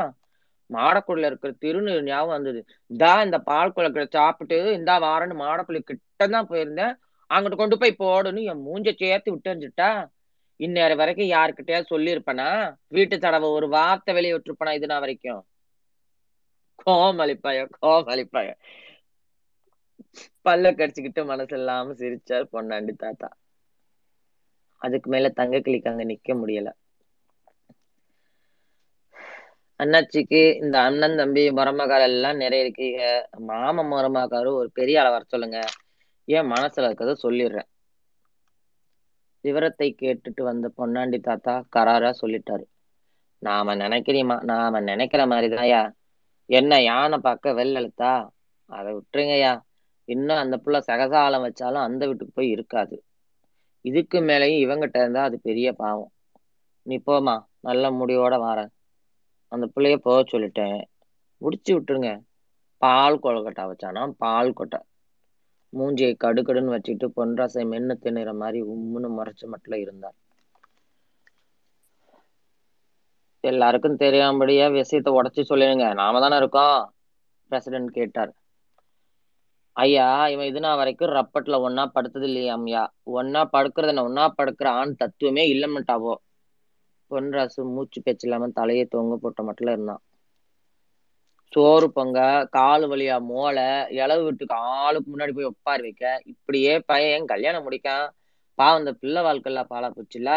மாடக்குள்ள 0.70 1.24
இருக்கிற 1.30 1.52
திருநீர் 1.64 2.02
ஞாபகம் 2.08 2.36
வந்தது. 2.36 2.60
இந்தா 2.90 3.12
இந்த 3.26 3.38
பால் 3.50 3.74
குளக்கடை 3.76 4.06
சாப்பிட்டு 4.18 4.58
இந்தா 4.78 4.94
வாரன்னு 5.06 5.36
மாடக்குள்ள 5.44 5.80
கிட்ட 5.90 6.26
தான் 6.34 6.50
போயிருந்தேன். 6.52 6.94
அங்கிட்டு 7.30 7.58
கொண்டு 7.60 7.76
போய் 7.82 8.00
போடுன்னு 8.02 8.42
என் 8.52 8.64
மூஞ்ச 8.68 8.88
சேர்த்து 9.02 9.34
விட்டுருந்துட்டா 9.34 9.90
இந்நேரம் 10.60 11.00
வரைக்கும் 11.00 11.30
யாருக்கிட்டயா 11.36 11.80
சொல்லியிருப்பனா? 11.92 12.48
வீட்டு 12.96 13.16
தடவை 13.18 13.48
ஒரு 13.58 13.66
வார்த்தை 13.76 14.12
வெளியே 14.18 14.34
விட்டுருப்பனா 14.34 14.74
இது 14.78 14.90
நான் 14.92 15.04
வரைக்கும்? 15.06 15.40
கோமலிப்பாய 16.82 17.58
கோமலிப்பாய 17.76 18.48
பல்ல 20.44 20.72
கடிச்சுக்கிட்டு 20.72 21.22
மனசு 21.24 21.54
இல்லாம 21.56 21.94
சிரிச்சார் 21.94 22.52
பொன்னாண்டி 22.52 22.94
தாத்தா. 22.96 23.30
அதுக்கு 24.82 25.08
மேல 25.10 25.30
தங்க 25.34 25.60
கிளிக்கு 25.60 25.90
அங்க 25.90 26.04
நிக்க 26.04 26.34
முடியல. 26.34 26.68
அண்ணாச்சிக்கு 29.80 30.40
இந்த 30.60 30.76
அண்ணன் 30.80 31.16
தம்பி 31.16 31.42
மருமகால் 31.50 32.04
எல்லாம் 32.06 32.36
நிறைய 32.36 32.64
இருக்கீங்க 32.64 33.00
மாமன் 33.46 33.90
மருமகாரு 33.90 34.52
ஒரு 34.54 34.70
பெரிய 34.72 35.00
ஆளை 35.00 35.10
வர 35.10 35.24
சொல்லுங்க. 35.26 35.58
ஏன் 36.28 36.50
மனசுல 36.50 36.88
இருக்கிறத 36.88 37.16
சொல்லிடுறேன். 37.22 37.68
விவரத்தை 39.44 39.88
கேட்டுட்டு 39.94 40.42
வந்த 40.42 40.66
பொன்னாண்டி 40.76 41.20
தாத்தா 41.20 41.54
கராரா 41.76 42.12
சொல்லிட்டாரு. 42.22 42.64
நாம 43.42 43.74
நினைக்கிறீமா? 43.76 44.36
நாம 44.44 44.80
நினைக்கிற 44.82 45.22
மாதிரிதான்யா. 45.26 45.82
என்ன 46.52 46.82
யானை 46.82 47.18
பார்க்க 47.18 47.52
வெள்ளெழுத்தா 47.52 48.12
அதை 48.70 48.94
விட்டுருங்கய்யா. 48.94 49.52
இன்னும் 50.08 50.36
அந்த 50.36 50.56
புள்ள 50.64 50.78
சகசாலம் 50.86 51.44
வச்சாலும் 51.46 51.86
அந்த 51.86 52.06
வீட்டுக்கு 52.06 52.32
போய் 52.34 52.50
இருக்காது. 52.50 52.96
இதுக்கு 53.80 54.18
மேலேயும் 54.20 54.62
இவங்கிட்ட 54.64 54.96
இருந்தா 54.96 55.22
அது 55.22 55.40
பெரிய 55.40 55.72
பாவம். 55.72 56.12
நீ 56.82 57.02
போமா 57.06 57.34
நல்ல 57.60 57.90
முடிவோட 57.90 58.34
வாரேன். 58.44 58.72
அந்த 59.48 59.68
பிள்ளைய 59.76 59.96
போக 59.96 60.18
சொல்லிட்டேன். 60.32 60.82
முடிச்சு 61.36 61.80
விட்டுருங்க. 61.80 62.10
பால் 62.76 63.18
கொழுக்கட்டை 63.22 63.64
வச்சானா 63.70 64.10
பால் 64.16 64.52
கொட்டை. 64.52 64.80
மூஞ்சியை 65.72 66.14
கடுக்கடுன்னு 66.24 66.74
வச்சுட்டு 66.76 67.06
பொன்ராசை 67.16 67.62
மென்னு 67.72 67.94
தின்னுற 68.02 68.36
மாதிரி 68.36 68.62
உம்முன்னு 68.62 69.08
முறைச்சு 69.18 69.46
மட்டும் 69.46 69.80
இருந்தார். 69.80 70.18
எல்லாருக்கும் 73.44 73.98
தெரியாமபடியா 73.98 74.66
விஷயத்த 74.76 75.10
உடச்சி 75.18 75.42
சொல்லிடுங்க. 75.48 75.94
நாம 75.94 76.20
தானே 76.20 76.36
இருக்கோம் 76.36 76.76
பிரசிடென்ட் 77.50 77.90
கேட்டார். 77.90 78.32
ஐயா 79.76 80.28
இவன் 80.28 80.46
இது 80.46 80.60
நான் 80.60 80.76
வரைக்கும் 80.76 81.10
ரப்பட்ல 81.10 81.58
ஒன்னா 81.66 81.84
படுத்தது 81.94 82.26
இல்லையாம்யா 82.26 82.82
ஒன்னா 83.12 83.42
படுக்கிறது 83.52 83.92
என்ன 83.94 84.04
ஒன்னா 84.08 84.26
படுக்கிற 84.38 84.66
ஆண் 84.66 84.94
தத்துவமே 84.94 85.44
இல்லைன்னுட்டாவோ? 85.54 86.14
பொன்ராசு 87.10 87.62
மூச்சு 87.74 88.02
பேச்சு 88.02 88.28
இல்லாம 88.28 88.48
தலையை 88.48 88.84
தொங்க 88.84 89.16
போட்ட 89.16 89.42
மட்டும் 89.42 89.68
இருந்தான். 89.68 90.02
சோறு 91.52 91.92
பொங்க 91.92 92.18
காலு 92.50 92.86
வழியா 92.88 93.16
மோளை 93.30 93.66
இளவு 93.92 94.22
வீட்டுக்கு 94.24 94.54
ஆளுக்கு 94.54 95.08
முன்னாடி 95.10 95.32
போய் 95.32 95.44
ஒப்பாரி 95.44 95.82
வைக்க. 95.82 96.22
இப்படியே 96.24 96.80
பையன் 96.80 97.24
கல்யாணம் 97.24 97.70
முடிக்கான். 97.70 98.06
பாவம் 98.58 98.78
இந்த 98.78 98.92
பிள்ளை 98.92 99.22
வாழ்க்கைல 99.22 99.62
பாலா 99.70 99.88
போச்சுல 99.90 100.30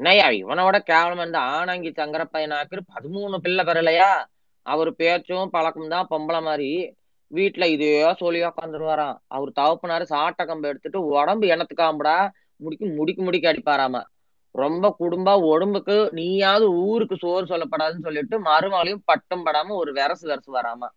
என்னய்யா 0.00 0.26
இவனோட 0.42 0.78
கேவலம் 0.78 1.26
இந்த 1.26 1.38
ஆனாங்கி 1.38 1.94
சங்கர 1.94 2.24
பையனாக்கு 2.32 2.76
பதிமூணு 2.92 3.36
பிள்ளை 3.36 3.64
பெறலையா? 3.64 4.24
அவர் 4.62 4.94
பேச்சும் 4.94 5.50
பழக்கம் 5.50 5.88
தான் 5.88 6.06
பொம்பளை 6.10 6.42
மாதிரி. 6.42 6.96
வீட்டுல 7.32 7.64
இதையோ 7.64 8.14
சொல்லி 8.14 8.42
உட்காந்துருவாராம் 8.42 9.16
அவர் 9.26 9.50
தவப்புனாரு 9.60 10.02
சாட்டை 10.02 10.46
கம்பு 10.46 10.62
எடுத்துட்டு 10.62 11.04
உடம்பு 11.06 11.46
எனத்துக்காம்படா 11.46 12.28
முடிக்கு 12.56 12.86
முடிக்கு 12.86 13.22
முடிக்க 13.22 13.52
அடிப்பாராம. 13.52 14.02
ரொம்ப 14.50 14.94
குடும்ப 14.98 15.36
உடம்புக்கு 15.38 16.08
நீயாவது 16.12 16.70
ஊருக்கு 16.70 17.16
சோறு 17.16 17.44
சொல்லப்படாதுன்னு 17.46 18.02
சொல்லிட்டு 18.02 18.40
மறுமலையும் 18.40 19.04
பட்டம் 19.04 19.46
படாம 19.46 19.68
ஒரு 19.68 19.92
விரசு 19.92 20.28
விரசு 20.28 20.60
வராம 20.60 20.88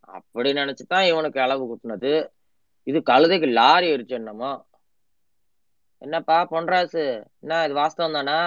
அப்படி 0.00 0.52
நினைச்சுதான் 0.52 1.06
இவனுக்கு 1.06 1.40
அளவு 1.40 1.62
கூட்டினது. 1.68 2.28
இது 2.82 3.02
கழுதைக்கு 3.10 3.52
லாரி 3.52 3.94
அடிச்சு 3.94 4.08
என்னமோ? 4.08 4.65
என்னப்பா 6.02 6.46
பொன்ராசு? 6.50 7.04
என்ன 7.40 7.64
இது 7.64 7.74
வாஸ்தவம் 7.74 8.12
தானா? 8.12 8.38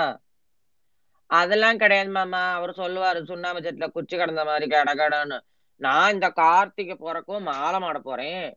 அதெல்லாம் 1.29 1.77
கிடையாது 1.77 2.09
மாமா. 2.09 2.53
அவர் 2.53 2.71
சொல்லுவாரு 2.71 3.25
சுண்ணாம்பு 3.25 3.61
செட்ல 3.61 3.87
குச்சி 3.87 4.17
கிடந்த 4.17 4.43
மாதிரி 4.45 4.67
கட 4.67 4.93
கடன்னு. 4.93 5.39
நான் 5.81 6.13
இந்த 6.13 6.29
கார்த்திகை 6.29 6.95
போறக்கும் 6.99 7.41
மாலை 7.41 7.79
மாட 7.79 7.99
போறேன். 7.99 8.47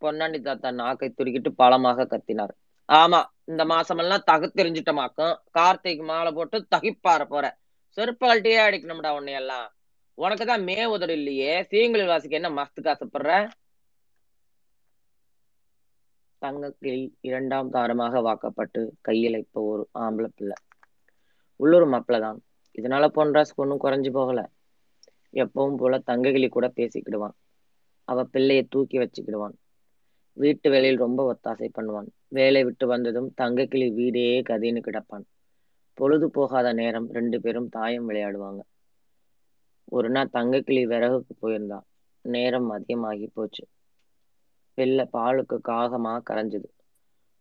பொன்னாண்டி 0.00 0.40
தாத்தா 0.40 0.70
நாக்கை 0.70 1.14
துருக்கிட்டு 1.16 1.48
பழமாக 1.48 2.06
கத்தினார். 2.06 2.54
ஆமா 2.88 3.20
இந்த 3.44 3.64
மாசமெல்லாம் 3.64 4.26
தகுத்தெரிஞ்சிட்டமாக்கும் 4.30 5.34
கார்த்திகை 5.50 6.04
மாலை 6.06 6.32
போட்டு 6.32 6.66
தகிப்பார 6.76 7.24
போற. 7.24 7.44
செருப்பால்ட்டியே 7.96 8.58
அடிக்கணும்டா 8.66 9.10
உன்னையெல்லாம். 9.18 9.66
உனக்கு 10.18 10.44
உனக்குதான் 10.44 10.64
மே 10.64 10.84
உதடு 10.84 11.12
இல்லையே. 11.12 11.62
சீங்களில் 11.62 12.06
வாசிக்க 12.06 12.36
என்ன 12.36 12.50
மஸ்துக்கு 12.50 12.90
ஆசைப்படுற 12.92 13.30
தங்கக்கிளி 16.42 17.12
இரண்டாம் 17.20 17.70
தாரமாக 17.70 18.20
வாக்கப்பட்டு 18.20 18.94
கையில் 19.00 19.34
இப்போ 19.34 19.60
ஒரு 19.62 19.88
ஆம்பளை 19.98 20.28
பிள்ளை. 20.34 20.56
உள்ளூர் 21.60 21.86
மாப்பிள்ள 21.88 22.20
தான் 22.20 22.38
இதனால 22.74 23.04
பொன்ராசுக்கு 23.08 23.62
ஒன்றும் 23.64 23.82
குறைஞ்சு 23.84 24.10
போகல. 24.10 24.40
எப்பவும் 25.34 25.76
போல 25.76 25.98
தங்ககிளி 25.98 26.48
கூட 26.48 26.72
பேசிக்கிடுவான். 26.76 27.36
அவ 28.08 28.24
பிள்ளைய 28.32 28.62
தூக்கி 28.68 28.98
வச்சுக்கிடுவான். 28.98 29.54
வீட்டு 30.36 30.70
வேலையில் 30.70 30.96
ரொம்ப 30.96 31.34
ஒத்தாசை 31.34 31.68
பண்ணுவான். 31.78 32.08
வேலை 32.28 32.64
விட்டு 32.64 32.86
வந்ததும் 32.86 33.32
தங்கக்கிளி 33.40 33.94
வீடே 33.94 34.42
கதின்னு 34.42 34.80
கிடப்பான். 34.80 35.24
பொழுது 35.98 36.30
போகாத 36.30 36.72
நேரம் 36.72 37.08
ரெண்டு 37.10 37.40
பேரும் 37.40 37.68
தாயம் 37.68 38.08
விளையாடுவாங்க. 38.08 38.60
ஒரு 39.88 40.10
நாள் 40.10 40.32
தங்கக்கிளி 40.32 40.82
விறகுக்கு 40.86 41.32
போயிருந்தான் 41.40 41.86
நேரம் 42.24 42.68
அதிகமாகி 42.70 43.26
போச்சு. 43.26 43.64
பிள்ளை 44.74 45.08
பாலுக்கு 45.12 45.58
காகமா 45.68 46.20
கரைஞ்சது. 46.30 46.68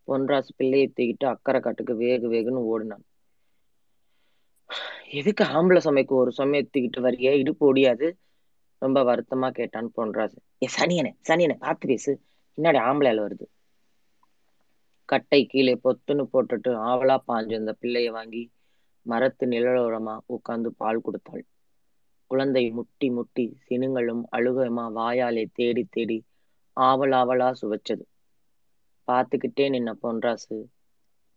பொன்ராசு 0.08 0.52
பிள்ளையை 0.56 0.94
தூக்கிட்டு 0.96 1.26
அக்கறை 1.26 1.62
காட்டுக்கு 1.62 1.94
வேகு 1.94 2.28
வேகுன்னு 2.34 2.64
ஓடினான். 2.72 3.04
எதுக்கு 5.10 5.44
ஆம்பளை 5.44 5.80
சமைக்கு? 5.86 6.08
ஒரு 6.08 6.32
சமயத்துக்கிட்டு 6.38 7.00
வரியே? 7.00 7.32
இடுப்பு 7.32 7.66
ஓடியாது 7.66 8.18
ரொம்ப 8.78 9.04
வருத்தமா 9.04 9.50
கேட்டான் 9.50 9.92
பொன்ராசு. 9.98 10.38
ஏ 10.62 10.68
சனியனே 10.80 11.16
சனியனை 11.30 11.54
பார்த்து 11.54 11.88
பேசு. 11.88 12.22
பின்னாடி 12.58 12.80
ஆம்பளையால 12.88 13.26
வருது. 13.26 13.46
கட்டை 15.06 15.46
கீழே 15.46 15.80
பொத்துன்னு 15.84 16.28
போட்டுட்டு 16.34 16.70
ஆவலா 16.70 17.18
பாஞ்சு 17.28 17.56
அந்த 17.56 17.76
பிள்ளைய 17.82 18.10
வாங்கி 18.12 18.52
மரத்து 19.02 19.48
நிழலோரமா 19.48 20.18
உட்கார்ந்து 20.26 20.74
பால் 20.74 21.02
கொடுத்தாள். 21.02 21.46
குழந்தை 22.28 22.70
முட்டி 22.70 23.10
முட்டி 23.10 23.58
சினுங்களும் 23.70 24.22
அழுகமா 24.32 24.86
வாயாலே 24.96 25.46
தேடி 25.54 25.88
தேடி 25.90 26.24
ஆவல் 26.74 27.12
ஆவலா 27.12 27.54
சுவைச்சது. 27.62 28.02
பார்த்துக்கிட்டே 29.08 29.70
நின்ன 29.70 29.92
பொன்ராசு 29.92 30.66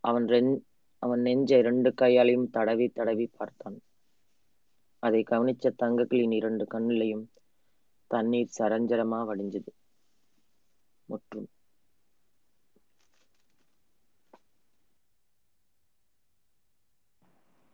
அவன் 0.01 0.25
ரெண் 0.25 0.61
அவன் 0.99 1.21
நெஞ்சை 1.21 1.61
ரெண்டு 1.61 1.95
கையாலையும் 2.01 2.51
தடவி 2.51 2.89
தடவி 2.89 3.27
பார்த்தான். 3.27 3.81
அதை 4.99 5.25
கவனிச்ச 5.31 5.71
தங்கக்கிளின் 5.83 6.33
இரண்டு 6.33 6.67
கண்ணிலையும் 6.75 7.27
தண்ணீர் 8.07 8.51
சரஞ்சரமா 8.59 9.27
வடிஞ்சது. 9.27 9.73
முற்றும். 11.05 11.49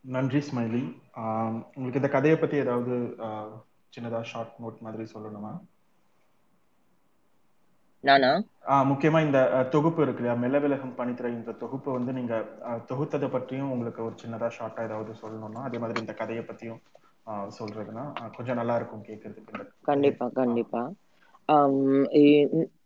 நன்றி 0.01 0.39
ஸ்மைலி. 0.39 0.97
ஆஹ் 1.15 1.53
உங்களுக்கு 1.53 1.95
இந்த 1.95 2.09
கதையை 2.09 2.39
பத்தி 2.39 2.57
ஏதாவது 2.57 2.91
ஆஹ் 3.19 3.63
சின்னதா 3.97 4.23
ஷார்ட் 4.23 4.55
நோட் 4.63 4.79
மாதிரி 4.79 5.03
சொல்லணுமா? 5.03 5.61
நானா? 8.05 8.31
முக்கியமா 8.91 9.19
இந்த 9.25 9.39
தொகுப்பு 9.73 10.01
இருக்கு 10.03 10.21
இல்லையா? 10.21 10.37
மெல்ல 10.43 10.57
விலகும் 10.59 10.97
பனித்துறை 10.99 11.31
இந்த 11.33 11.53
தொகுப்பு 11.63 11.91
வந்து 11.93 12.13
நீங்க 12.13 12.35
தொகுத்ததை 12.91 13.29
பற்றியும் 13.33 13.73
உங்களுக்கு 13.73 14.01
ஒரு 14.07 14.17
சின்னதா 14.23 14.49
ஷார்ட்டா 14.57 14.87
ஏதாவது 14.89 15.13
சொல்லணும்னா 15.23 15.63
அதே 15.69 15.79
மாதிரி 15.79 16.03
இந்த 16.03 16.15
கதையை 16.21 16.45
பத்தியும் 16.45 16.81
சொல்றதுன்னா 17.59 18.05
கொஞ்சம் 18.37 18.59
நல்லா 18.61 18.75
இருக்கும் 18.81 19.07
கேட்கறதுக்கு 19.09 19.67
கண்டிப்பா 19.89 20.27
கண்டிப்பா. 20.35 20.83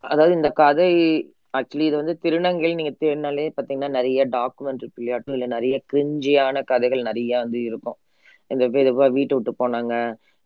அதாவது 0.04 0.32
இந்த 0.32 0.50
கதை 0.60 0.88
ஆக்சுவலி 1.54 1.84
இது 1.84 2.00
வந்து 2.00 2.14
திருநங்கையில் 2.22 2.78
நீங்க 2.78 2.92
தேடினாலே 2.96 3.44
பாத்தீங்கன்னா 3.56 3.90
நிறைய 3.98 4.20
டாக்குமெண்ட்ரி 4.32 4.88
பிள்ளையாட்டும் 4.94 5.36
இல்ல 5.36 5.46
நிறைய 5.54 5.74
கிரிஞ்சியான 5.90 6.62
கதைகள் 6.70 7.08
நிறைய 7.08 7.32
வந்து 7.42 7.58
இருக்கும். 7.64 7.98
இந்த 8.50 8.64
வீட்டை 8.68 8.92
விட்டு 9.30 9.52
போனாங்க. 9.54 9.94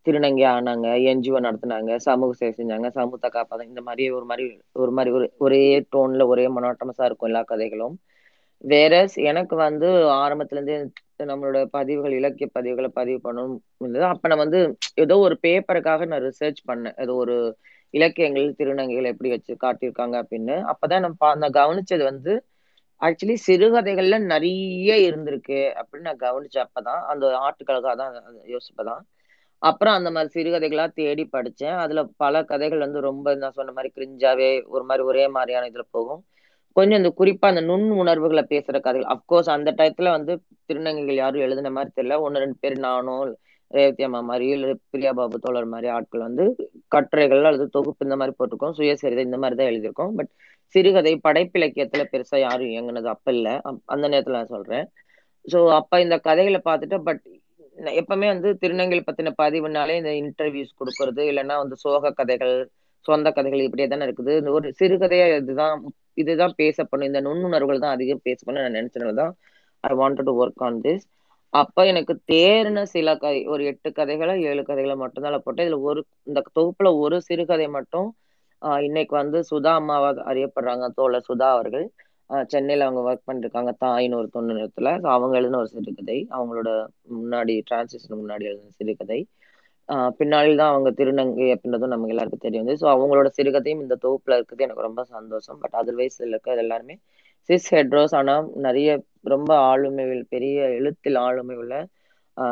திருநங்கை 0.07 0.45
ஆனாங்க 0.51 0.89
என்ஜிஓ 1.09 1.39
நடத்துனாங்க 1.47 1.97
சமூக 1.99 2.33
சேவை 2.33 2.53
செஞ்சாங்க 2.59 2.89
சமூகத்தை 2.91 3.29
காப்பாங்க 3.33 3.65
இந்த 3.65 3.81
மாதிரி 3.81 4.05
ஒரு 4.11 4.25
மாதிரி 4.25 4.47
ஒரு 4.75 4.91
மாதிரி 4.91 5.11
ஒரு 5.15 5.27
ஒரே 5.39 5.63
டோன்ல 5.93 6.27
ஒரே 6.27 6.45
மனோட்டமஸா 6.49 7.05
இருக்கும் 7.05 7.29
எல்லா 7.29 7.43
கதைகளும். 7.45 7.97
வேற 8.65 8.93
எனக்கு 9.31 9.55
வந்து 9.59 9.89
ஆரம்பத்துல 10.19 10.59
இருந்தே 10.59 10.77
நம்மளோட 11.25 11.59
பதிவுகள் 11.71 12.13
இலக்கிய 12.13 12.49
பதிவுகளை 12.55 12.89
பதிவு 12.93 13.19
பண்ணணும் 13.25 13.57
அப்போ 13.81 14.09
அப்ப 14.13 14.29
நான் 14.29 14.43
வந்து 14.45 14.61
ஏதோ 14.97 15.15
ஒரு 15.19 15.35
பேப்பருக்காக 15.43 16.07
நான் 16.07 16.25
ரிசர்ச் 16.25 16.61
பண்ணேன். 16.69 16.97
ஏதோ 16.97 17.15
ஒரு 17.15 17.37
இலக்கியங்கள் 17.95 18.49
திருநங்கைகள் 18.59 19.11
எப்படி 19.13 19.31
வச்சு 19.31 19.53
காட்டியிருக்காங்க 19.63 20.17
அப்படின்னு. 20.23 20.57
அப்பதான் 20.73 21.05
நான் 21.05 21.17
நான் 21.39 21.59
கவனிச்சது 21.61 22.05
வந்து 22.05 22.33
ஆக்சுவலி 23.01 23.37
சிறுகதைகள்ல 23.47 24.17
நிறைய 24.27 24.95
இருந்திருக்கு 25.09 25.59
அப்படின்னு 25.79 26.09
நான் 26.11 26.25
கவனிச்ச 26.27 26.57
அப்பதான் 26.67 27.03
அந்த 27.13 27.27
ஆட்டுக்களுக்காக 27.47 27.97
தான் 27.97 28.15
யோசிப்பதான். 28.49 29.03
அப்புறம் 29.59 29.95
அந்த 29.95 30.11
மாதிரி 30.11 30.43
சிறுகதைகளா 30.43 30.93
தேடி 30.93 31.29
படிச்சேன். 31.33 31.77
அதுல 31.77 32.09
பல 32.17 32.45
கதைகள் 32.45 32.79
வந்து 32.79 33.01
ரொம்ப 33.01 33.35
நான் 33.35 33.51
சொன்ன 33.51 33.73
மாதிரி 33.73 33.93
கிரிஞ்சாவே 33.97 34.67
ஒரு 34.67 34.85
மாதிரி 34.85 35.07
ஒரே 35.07 35.29
மாதிரியான 35.29 35.67
இதுல 35.67 35.81
போகும். 35.91 36.25
கொஞ்சம் 36.73 36.97
இந்த 36.97 37.15
குறிப்பா 37.19 37.47
அந்த 37.47 37.61
நுண் 37.61 37.91
உணர்வுகளை 37.91 38.45
பேசுற 38.49 38.81
கதைகள். 38.81 39.17
அப்கோர்ஸ் 39.17 39.51
அந்த 39.51 39.73
டயத்துல 39.77 40.11
வந்து 40.11 40.41
திருநங்கைகள் 40.69 41.15
யாரும் 41.15 41.41
எழுதின 41.41 41.71
மாதிரி 41.71 41.93
தெரியல. 41.95 42.21
ஒன்னு 42.21 42.39
ரெண்டு 42.39 42.57
பேர் 42.61 42.79
நானும் 42.79 43.37
ரேவதி 43.69 44.05
அம்மா 44.05 44.21
மாதிரி 44.21 44.49
இல்ல 44.49 44.75
பிரியா 44.91 45.13
பாபு 45.13 45.39
தோழர் 45.39 45.65
மாதிரி 45.65 45.89
ஆட்கள் 45.89 46.21
வந்து 46.21 46.71
கட்டுரைகள் 46.89 47.45
அல்லது 47.45 47.69
தொகுப்பு 47.69 48.07
இந்த 48.09 48.17
மாதிரி 48.17 48.37
போட்டிருக்கோம். 48.37 48.73
சுயசரிதை 48.77 49.19
இந்த 49.19 49.39
மாதிரி 49.39 49.57
தான் 49.57 49.73
எழுதியிருக்கோம். 49.73 50.17
பட் 50.17 50.29
சிறுகதை 50.67 51.21
படைப்பிலக்கியத்துல 51.29 52.05
பெருசா 52.13 52.39
யாரும் 52.39 52.67
இயங்குனது 52.67 53.05
அப்ப 53.05 53.33
இல்ல. 53.33 53.61
அப்- 53.65 53.81
அந்த 53.85 54.09
நேரத்துல 54.09 54.31
நான் 54.31 54.47
சொல்றேன். 54.47 54.89
ஸோ 55.53 55.75
அப்ப 55.75 56.01
இந்த 56.01 56.19
கதைகளை 56.19 56.61
பார்த்துட்டு 56.65 57.03
பட் 57.03 57.21
எப்பவுமே 58.01 58.27
வந்து 58.35 58.49
திருநங்கை 58.63 58.99
பத்தின 59.09 59.33
பதிவுனாலே 59.43 59.95
இந்த 60.01 60.13
இன்டர்வியூஸ் 60.23 60.79
கொடுக்கறது 60.81 61.23
இல்லைன்னா 61.31 61.57
வந்து 61.63 61.77
சோக 61.85 62.13
கதைகள் 62.21 62.55
சொந்த 63.07 63.29
கதைகள் 63.37 63.67
இப்படியே 63.67 63.89
தானே 63.89 64.07
இருக்குது. 64.09 64.33
இந்த 64.41 64.51
ஒரு 64.59 64.69
சிறுகதையா 64.81 65.27
இதுதான் 65.43 65.77
இதுதான் 66.23 66.55
பேசப்படும். 66.63 67.09
இந்த 67.11 67.21
நுண்ணுணர்வுகள் 67.27 67.83
தான் 67.85 67.95
அதிகம் 67.97 68.25
பேசப்படும் 68.29 68.65
நான் 68.65 68.77
நினைச்சதுனாலதான் 68.79 69.33
I 69.85 69.93
wanted 70.01 70.29
to 70.31 70.35
work 70.43 70.65
on 70.69 70.81
this 70.87 71.05
அப்ப 71.53 71.85
எனக்கு 71.91 72.15
தேர்ன 72.33 72.79
சில 72.95 73.09
கதை 73.21 73.39
ஒரு 73.53 73.63
எட்டு 73.71 73.91
கதைகளை 73.99 74.35
ஏழு 74.49 74.63
கதைகளை 74.71 74.97
மட்டும்தான் 75.03 75.45
போட்டேன். 75.45 75.67
இதுல 75.69 75.79
ஒரு 75.91 76.01
இந்த 76.29 76.41
தொகுப்புல 76.57 76.89
ஒரு 77.05 77.17
சிறுகதை 77.29 77.69
மட்டும் 77.77 78.09
இன்னைக்கு 78.87 79.15
வந்து 79.21 79.39
சுதா 79.51 79.73
அம்மாவா 79.81 80.11
அறியப்படுறாங்க 80.31 80.87
தோழர் 80.99 81.27
சுதா 81.31 81.49
அவர்கள். 81.57 81.87
சென்னையில் 82.49 82.85
அவங்க 82.87 83.03
ஒர்க் 83.09 83.29
பண்ணிருக்காங்க. 83.31 83.71
தாயின்னு 83.85 84.19
ஒரு 84.21 84.29
தொண்ணு 84.35 84.55
ஸோ 85.03 85.09
அவங்க 85.17 85.35
எழுதின 85.37 85.59
ஒரு 85.59 85.69
சிறுகதை. 85.69 86.19
அவங்களோட 86.31 86.71
முன்னாடி 87.19 87.55
டிரான்சிஷன் 87.71 88.21
முன்னாடி 88.23 88.45
எழுதின 88.51 88.73
சிறுகதை. 88.81 89.21
பின்னால் 89.89 90.15
பின்னாளில் 90.19 90.57
தான் 90.57 90.73
அவங்க 90.73 90.91
திருநங்கை 90.99 91.47
அப்படின்றதும் 91.53 91.93
நமக்கு 91.93 92.09
எல்லாருக்கும் 92.09 92.43
தெரிய 92.43 92.59
வந்து 92.63 92.75
ஸோ 92.83 92.87
அவங்களோட 92.95 93.29
சிறுகதையும் 93.39 93.83
இந்த 93.85 93.97
தொகுப்பில் 93.97 94.37
இருக்குது 94.39 94.65
எனக்கு 94.67 94.87
ரொம்ப 94.89 95.03
சந்தோஷம். 95.05 95.59
பட் 95.61 95.77
அதர்வைஸ் 95.81 96.19
இருக்கிறது 96.25 96.63
எல்லாருமே 96.65 96.97
சிஸ் 97.49 97.69
ஹெட்ரோஸ் 97.75 98.15
ஆனால் 98.15 98.49
நிறைய 98.67 98.89
ரொம்ப 99.25 99.51
ஆளுமை 99.71 100.05
பெரிய 100.29 100.59
எழுத்தில் 100.79 101.19
ஆளுமை 101.27 101.57
உள்ள 101.57 101.75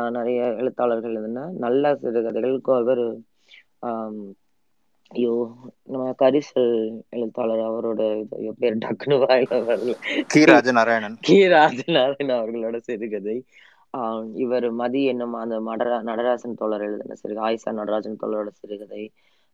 நிறைய 0.09 0.39
எழுத்தாளர்கள் 0.61 1.15
எழுதின 1.15 1.49
நல்ல 1.57 1.95
சிறுகதைகள். 1.95 2.55
ஒரு 2.93 3.05
ஆஹ் 3.81 4.31
ஐயோ 5.11 5.33
நம்ம 5.83 6.05
கரிசல் 6.19 6.71
எழுத்தாளர் 7.09 7.63
அவரோட 7.67 8.01
ஐயோ, 8.37 8.51
பேர் 8.59 8.77
டக்குனு 8.77 9.17
வாயில 9.23 9.59
வரல. 9.67 9.93
கி 10.27 10.41
ராஜநாராயணன். 10.45 11.17
கி 11.21 11.37
ராஜநாதன் 11.47 12.33
அவர்களோட 12.37 12.77
சிறுகதை. 12.79 13.37
இவர் 14.35 14.67
மதி 14.73 15.01
என்னும் 15.05 15.35
அந்த 15.35 15.55
மடரா 15.61 16.01
நடராஜன் 16.01 16.55
தோழர் 16.55 16.81
எழுதின 16.81 17.15
சிறுகதை 17.15 17.43
ஆயிஷா 17.47 17.71
நடராஜன் 17.73 18.19
தோழரோட 18.21 18.51
சிறுகதை 18.53 19.03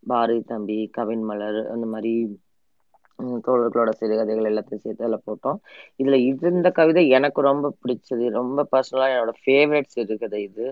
பாரதி 0.03 0.41
தம்பி 0.43 0.77
கவின் 0.91 1.23
மலர் 1.23 1.59
அந்த 1.69 1.85
மாதிரி 1.87 2.13
தோழர்களோட 3.45 3.89
சிறுகதைகள் 3.91 4.49
எல்லாத்தையும் 4.49 4.83
சேர்த்து 4.83 5.05
அதில் 5.05 5.25
போட்டோம். 5.27 5.59
இதுல 5.99 6.17
இது 6.23 6.51
இந்த 6.51 6.69
கவிதை 6.71 7.03
எனக்கு 7.09 7.41
ரொம்ப 7.41 7.73
பிடிச்சது. 7.81 8.25
ரொம்ப 8.31 8.65
பர்சனலா 8.71 9.07
என்னோட 9.13 9.33
ஃபேவரட் 9.43 9.93
சிறுகதை 9.95 10.41
இது. 10.43 10.65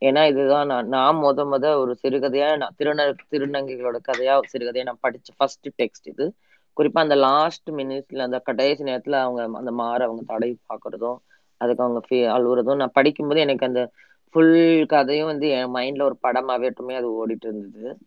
ஏன்னா 0.00 0.26
இதுதான் 0.26 0.66
நான் 0.66 0.88
நான் 0.88 1.16
முத 1.16 1.44
முத 1.52 1.76
ஒரு 1.76 1.96
சிறுகதையா 2.02 2.56
நான் 2.56 2.74
திருந 2.78 3.14
திருநங்கைகளோட 3.30 3.96
கதையா 4.08 4.36
ஒரு 4.36 4.48
சிறுகதையா 4.52 4.82
நான் 4.82 4.98
படிச்ச 5.02 5.28
ஃபர்ஸ்ட் 5.36 5.68
டெக்ஸ்ட் 5.82 6.08
இது. 6.08 6.34
குறிப்பா 6.76 6.98
அந்த 6.98 7.14
லாஸ்ட் 7.14 7.70
மினிட்ஸ்ல 7.70 8.18
அந்த 8.18 8.38
கடைசி 8.38 8.84
நேரத்துல 8.84 9.12
அவங்க 9.12 9.58
அந்த 9.58 9.70
மாற 9.70 10.04
அவங்க 10.04 10.22
தடவி 10.26 10.58
பார்க்கறதும் 10.68 11.16
அதுக்கு 11.56 11.82
அவங்க 11.82 12.00
ஃபீ- 12.10 12.36
அழுவுறதும் 12.36 12.76
நான் 12.76 12.90
படிக்கும்போது 12.92 13.40
எனக்கு 13.40 13.66
அந்த 13.66 13.90
ஃபுல் 14.30 14.86
கதையும் 14.86 15.26
வந்து 15.26 15.48
என் 15.48 15.74
மைண்ட்ல 15.74 16.02
ஒரு 16.02 16.18
படமாவேட்டுமே 16.22 16.94
அது 16.94 17.26
ஓடிட்டு 17.26 17.44
இருந்தது. 17.44 17.98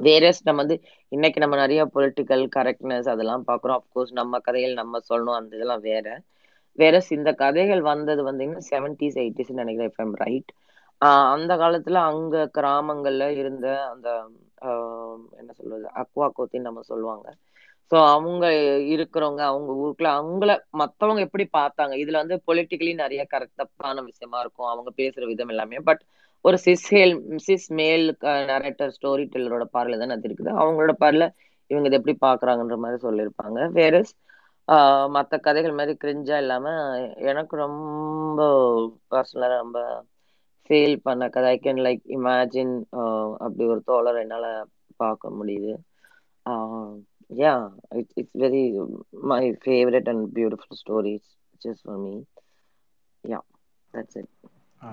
வேரியஸ் 0.00 0.40
நம்ம 0.44 0.60
வந்து 0.60 0.82
இன்னைக்கு 1.08 1.40
நம்ம 1.40 1.56
நிறைய 1.56 1.86
பொலிட்டிக்கல் 1.94 2.48
கரெக்ட்னஸ் 2.56 3.08
அதெல்லாம் 3.08 3.44
பார்க்குறோம். 3.46 3.78
அப்கோர்ஸ் 3.78 4.12
நம்ம 4.12 4.38
கதைகள் 4.38 4.72
நம்ம 4.72 4.98
சொல்லணும் 5.14 5.34
அந்த 5.34 5.56
இதெல்லாம் 5.56 5.80
வேற. 5.80 6.20
வேற 6.72 7.02
இந்த 7.08 7.32
கதைகள் 7.32 7.80
வந்தது 7.80 8.32
வந்தீங்கன்னா 8.32 8.60
செவன்டிஸ் 8.70 9.16
எயிட்டிஸ் 9.16 9.52
நினைக்கிறேன் 9.52 9.90
இஃப் 9.90 10.00
I'm 10.00 10.12
ரைட் 10.12 10.52
அந்த 11.32 11.52
காலத்துல 11.58 12.00
அங்க 12.10 12.36
கிராமங்கள்ல 12.54 13.24
இருந்த 13.40 13.66
அந்த 13.92 14.08
ஆஹ் 14.66 15.18
என்ன 15.38 15.50
சொல்றது 15.54 15.86
அக்வா 16.02 16.26
கோத்தின்னு 16.36 16.68
நம்ம 16.68 16.82
சொல்லுவாங்க. 16.86 17.26
ஸோ 17.92 17.96
அவங்க 18.12 18.44
இருக்கிறவங்க 18.94 19.42
அவங்க 19.48 19.70
ஊருக்குள்ள 19.80 20.10
அவங்கள 20.16 20.50
மத்தவங்க 20.80 21.20
எப்படி 21.26 21.44
பார்த்தாங்க? 21.52 21.94
இதுல 22.02 22.20
வந்து 22.22 22.36
பொலிட்டிக்கலி 22.48 22.92
நிறைய 23.02 23.22
கரெக்ட் 23.28 23.54
தப்பான 23.54 24.02
விஷயமா 24.08 24.38
இருக்கும். 24.40 24.70
அவங்க 24.72 24.90
பேசுற 24.98 25.24
விதம் 25.26 25.48
எல்லாமே. 25.48 25.78
பட் 25.88 26.02
ஒரு 26.44 26.56
சிஸ் 26.64 26.86
ஹேல் 26.90 27.14
சிஸ் 27.46 27.68
மேல் 27.78 28.04
நரேட்டர் 28.50 28.94
ஸ்டோரி 28.96 29.24
டெல்லரோட 29.28 29.64
பார்வையில 29.72 30.00
தானே 30.02 30.16
அது 30.16 30.28
இருக்குது. 30.28 30.50
அவங்களோட 30.60 30.92
பார்வையில 31.00 31.26
இவங்க 31.70 31.86
இதை 31.88 31.98
எப்படி 32.00 32.16
பாக்குறாங்கன்ற 32.20 32.76
மாதிரி 32.82 32.98
சொல்லியிருப்பாங்க. 33.02 33.58
வேற 33.78 33.94
மற்ற 35.16 35.34
கதைகள் 35.38 35.76
மாதிரி 35.76 35.92
கிரிஞ்சா 35.98 36.36
இல்லாம 36.38 36.66
எனக்கு 37.30 37.54
ரொம்ப 37.60 38.40
பர்சனலா 39.10 39.48
ரொம்ப 39.56 39.78
ஃபெயில் 40.66 40.96
பண்ண 41.08 41.28
கதை 41.36 41.50
ஐ 41.56 41.58
கேன் 41.66 41.82
லைக் 41.86 42.02
இமேஜின் 42.18 42.74
அப்படி 43.44 43.64
ஒரு 43.74 43.82
தோழர் 43.90 44.20
என்னால் 44.22 44.50
பார்க்க 45.02 45.36
முடியுது. 45.38 45.74
Yeah 47.30 47.54
it's 48.00 48.16
it's 48.20 48.38
very 48.44 48.64
my 49.32 49.42
favourite 49.64 50.10
and 50.12 50.26
beautiful 50.38 50.80
stories 50.82 51.28
just 51.64 51.84
for 51.86 52.00
me 52.04 52.14
yeah 53.24 53.40
that's 53.94 54.18
it 54.20 54.30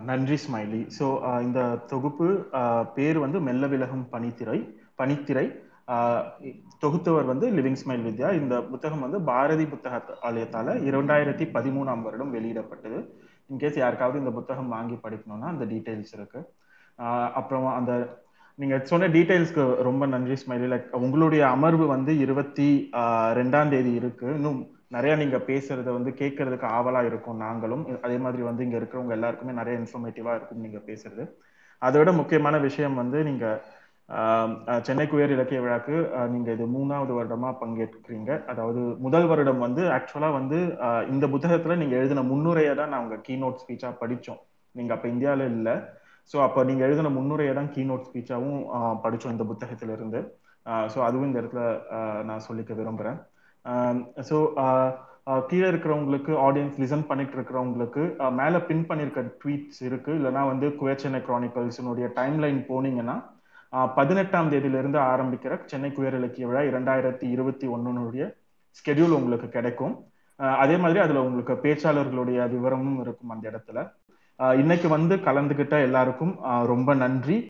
நன்றி 0.10 0.38
ஸ்மைலி. 0.46 0.82
ஸோ 0.98 1.06
uh, 1.30 1.40
இந்த 1.48 1.60
தொகுப்பு 1.92 2.28
uh, 2.60 2.84
பேர் 2.96 3.18
வந்து 3.26 3.40
மெல்ல 3.48 3.68
விலகும் 3.74 4.06
பனித்திரை 4.14 4.60
பனித்திரை. 5.02 5.46
Uh, 5.94 6.22
தொகுத்தவர் 6.84 7.28
வந்து 7.32 7.46
லிவிங் 7.58 7.80
ஸ்மைல் 7.82 8.06
வித்யா 8.06 8.30
இந்த 8.42 8.56
புத்தகம் 8.72 9.04
வந்து 9.06 9.20
பாரதி 9.30 9.66
புத்தக 9.66 10.18
ஆலயத்தால 10.30 10.76
இரண்டாயிரத்தி 10.90 11.46
பதிமூணாம் 11.56 12.06
வருடம் 12.08 12.34
வெளியிடப்பட்டது. 12.36 13.00
இன்கேஸ் 13.54 13.80
யாருக்காவது 13.84 14.22
இந்த 14.24 14.34
புத்தகம் 14.40 14.74
வாங்கி 14.76 14.98
படிக்கணும்னா 15.06 15.48
அந்த 15.54 15.66
டீட்டெயில்ஸ் 15.72 16.14
இருக்கு. 16.18 16.42
அப்புறம் 17.40 17.68
அந்த 17.80 17.94
நீங்க 18.60 18.76
சொன்ன 18.90 19.08
டீட்டெயில்ஸ்க்கு 19.16 19.64
ரொம்ப 19.88 20.06
நன்றி 20.14 20.36
ஸ்மைலி. 20.42 20.68
லைக் 20.74 20.90
உங்களுடைய 21.06 21.44
அமர்வு 21.56 21.86
வந்து 21.94 22.12
இருபத்தி 22.26 22.68
ரெண்டாம் 23.40 23.72
தேதி 23.74 23.94
இருக்கு. 24.02 24.28
இன்னும் 24.40 24.60
நிறைய 24.96 25.14
நீங்க 25.22 25.38
பேசுறத 25.48 25.90
வந்து 25.98 26.12
கேட்கறதுக்கு 26.20 26.68
ஆவலா 26.78 27.02
இருக்கும் 27.10 27.42
நாங்களும். 27.46 27.84
அதே 28.06 28.18
மாதிரி 28.26 28.44
வந்து 28.50 28.66
இங்க 28.66 28.78
இருக்கிறவங்க 28.82 29.16
எல்லாருக்குமே 29.18 29.54
நிறைய 29.62 29.76
இன்ஃபர்மேட்டிவா 29.82 30.34
இருக்கும் 30.38 30.64
நீங்க 30.66 30.82
பேசுறது. 30.90 31.24
அதை 31.82 31.98
விட 32.00 32.12
முக்கியமான 32.20 32.56
விஷயம் 32.68 33.00
வந்து 33.02 33.20
நீங்க 33.30 33.46
சென்னை 34.86 35.06
குயர் 35.12 35.34
இலக்கிய 35.36 35.60
விழாக்கு 35.64 35.98
நீங்க 36.34 36.50
இது 36.56 36.66
மூணாவது 36.76 37.14
வருடமா 37.18 37.50
பங்கேற்கிறீங்க. 37.62 38.32
அதாவது 38.52 38.82
முதல் 39.06 39.28
வருடம் 39.32 39.62
வந்து 39.66 39.84
ஆக்சுவலா 39.98 40.30
வந்து 40.40 40.58
இந்த 41.14 41.26
புத்தகத்துல 41.34 41.78
நீங்க 41.82 41.96
எழுதின 42.00 42.24
முன்னுரையை 42.32 42.74
தான் 42.82 42.94
நாங்க 42.96 43.16
கீநோட் 43.28 43.62
ஸ்பீச்சா 43.62 43.92
படிச்சோம் 44.02 44.42
நீங்க 44.76 44.92
அப்ப 44.96 45.08
இந்தியால 45.14 45.48
இல்ல. 45.56 45.70
ஸோ 46.32 46.38
அப்போ 46.48 46.60
நீங்க 46.70 46.82
எழுதின 46.88 47.12
முன்னுரையை 47.18 47.54
தான் 47.60 47.72
கீநோட் 47.76 48.06
ஸ்பீச்சாவும் 48.10 48.60
படிச்சோம் 49.06 49.34
இந்த 49.36 49.46
புத்தகத்துல 49.52 49.96
இருந்து 49.98 50.22
ஸோ 50.94 51.00
அதுவும் 51.08 51.28
இந்த 51.30 51.40
இடத்துல 51.42 51.64
நான் 52.30 52.46
சொல்லிக்க 52.50 52.74
விரும்புறேன். 52.82 53.18
ஸோ 54.30 54.38
கீழே 55.50 55.68
இருக்கிறவங்களுக்கு 55.72 56.32
ஆடியன்ஸ் 56.46 56.80
லிசன் 56.82 57.06
பண்ணிட்டு 57.10 57.36
இருக்கிறவங்களுக்கு 57.38 58.04
மேலே 58.40 58.58
பின் 58.70 58.88
பண்ணியிருக்க 58.90 59.22
ட்வீட்ஸ் 59.42 59.82
இருக்கு. 59.88 60.12
இல்லைன்னா 60.20 60.42
வந்து 60.52 60.68
குவே 60.80 60.96
சென்னை 61.04 61.22
கிரானிக்கல்ஸினுடைய 61.28 62.08
டைம் 62.20 62.38
லைன் 62.46 62.60
போனீங்கன்னா 62.72 63.16
பதினெட்டாம் 63.98 64.50
தேதியிலிருந்து 64.52 65.00
ஆரம்பிக்கிற 65.12 65.54
சென்னை 65.72 65.90
குயர் 65.98 66.18
இலக்கிய 66.18 66.48
விழா 66.48 66.62
இரண்டாயிரத்தி 66.72 67.26
இருபத்தி 67.36 67.68
ஒன்னுடைய 67.76 68.24
ஸ்கெடியூல் 68.78 69.18
உங்களுக்கு 69.20 69.48
கிடைக்கும். 69.56 69.96
அதே 70.64 70.76
மாதிரி 70.84 71.00
அதுல 71.06 71.24
உங்களுக்கு 71.28 71.56
பேச்சாளர்களுடைய 71.64 72.40
விவரமும் 72.54 73.00
இருக்கும் 73.04 73.34
அந்த 73.36 73.46
இடத்துல. 73.54 73.80
இன்னைக்கு 74.62 74.88
வந்து 74.96 75.16
கலந்துகிட்ட 75.28 75.76
எல்லாருக்கும் 75.88 76.34
ரொம்ப 76.72 76.94
நன்றி. 77.04 77.38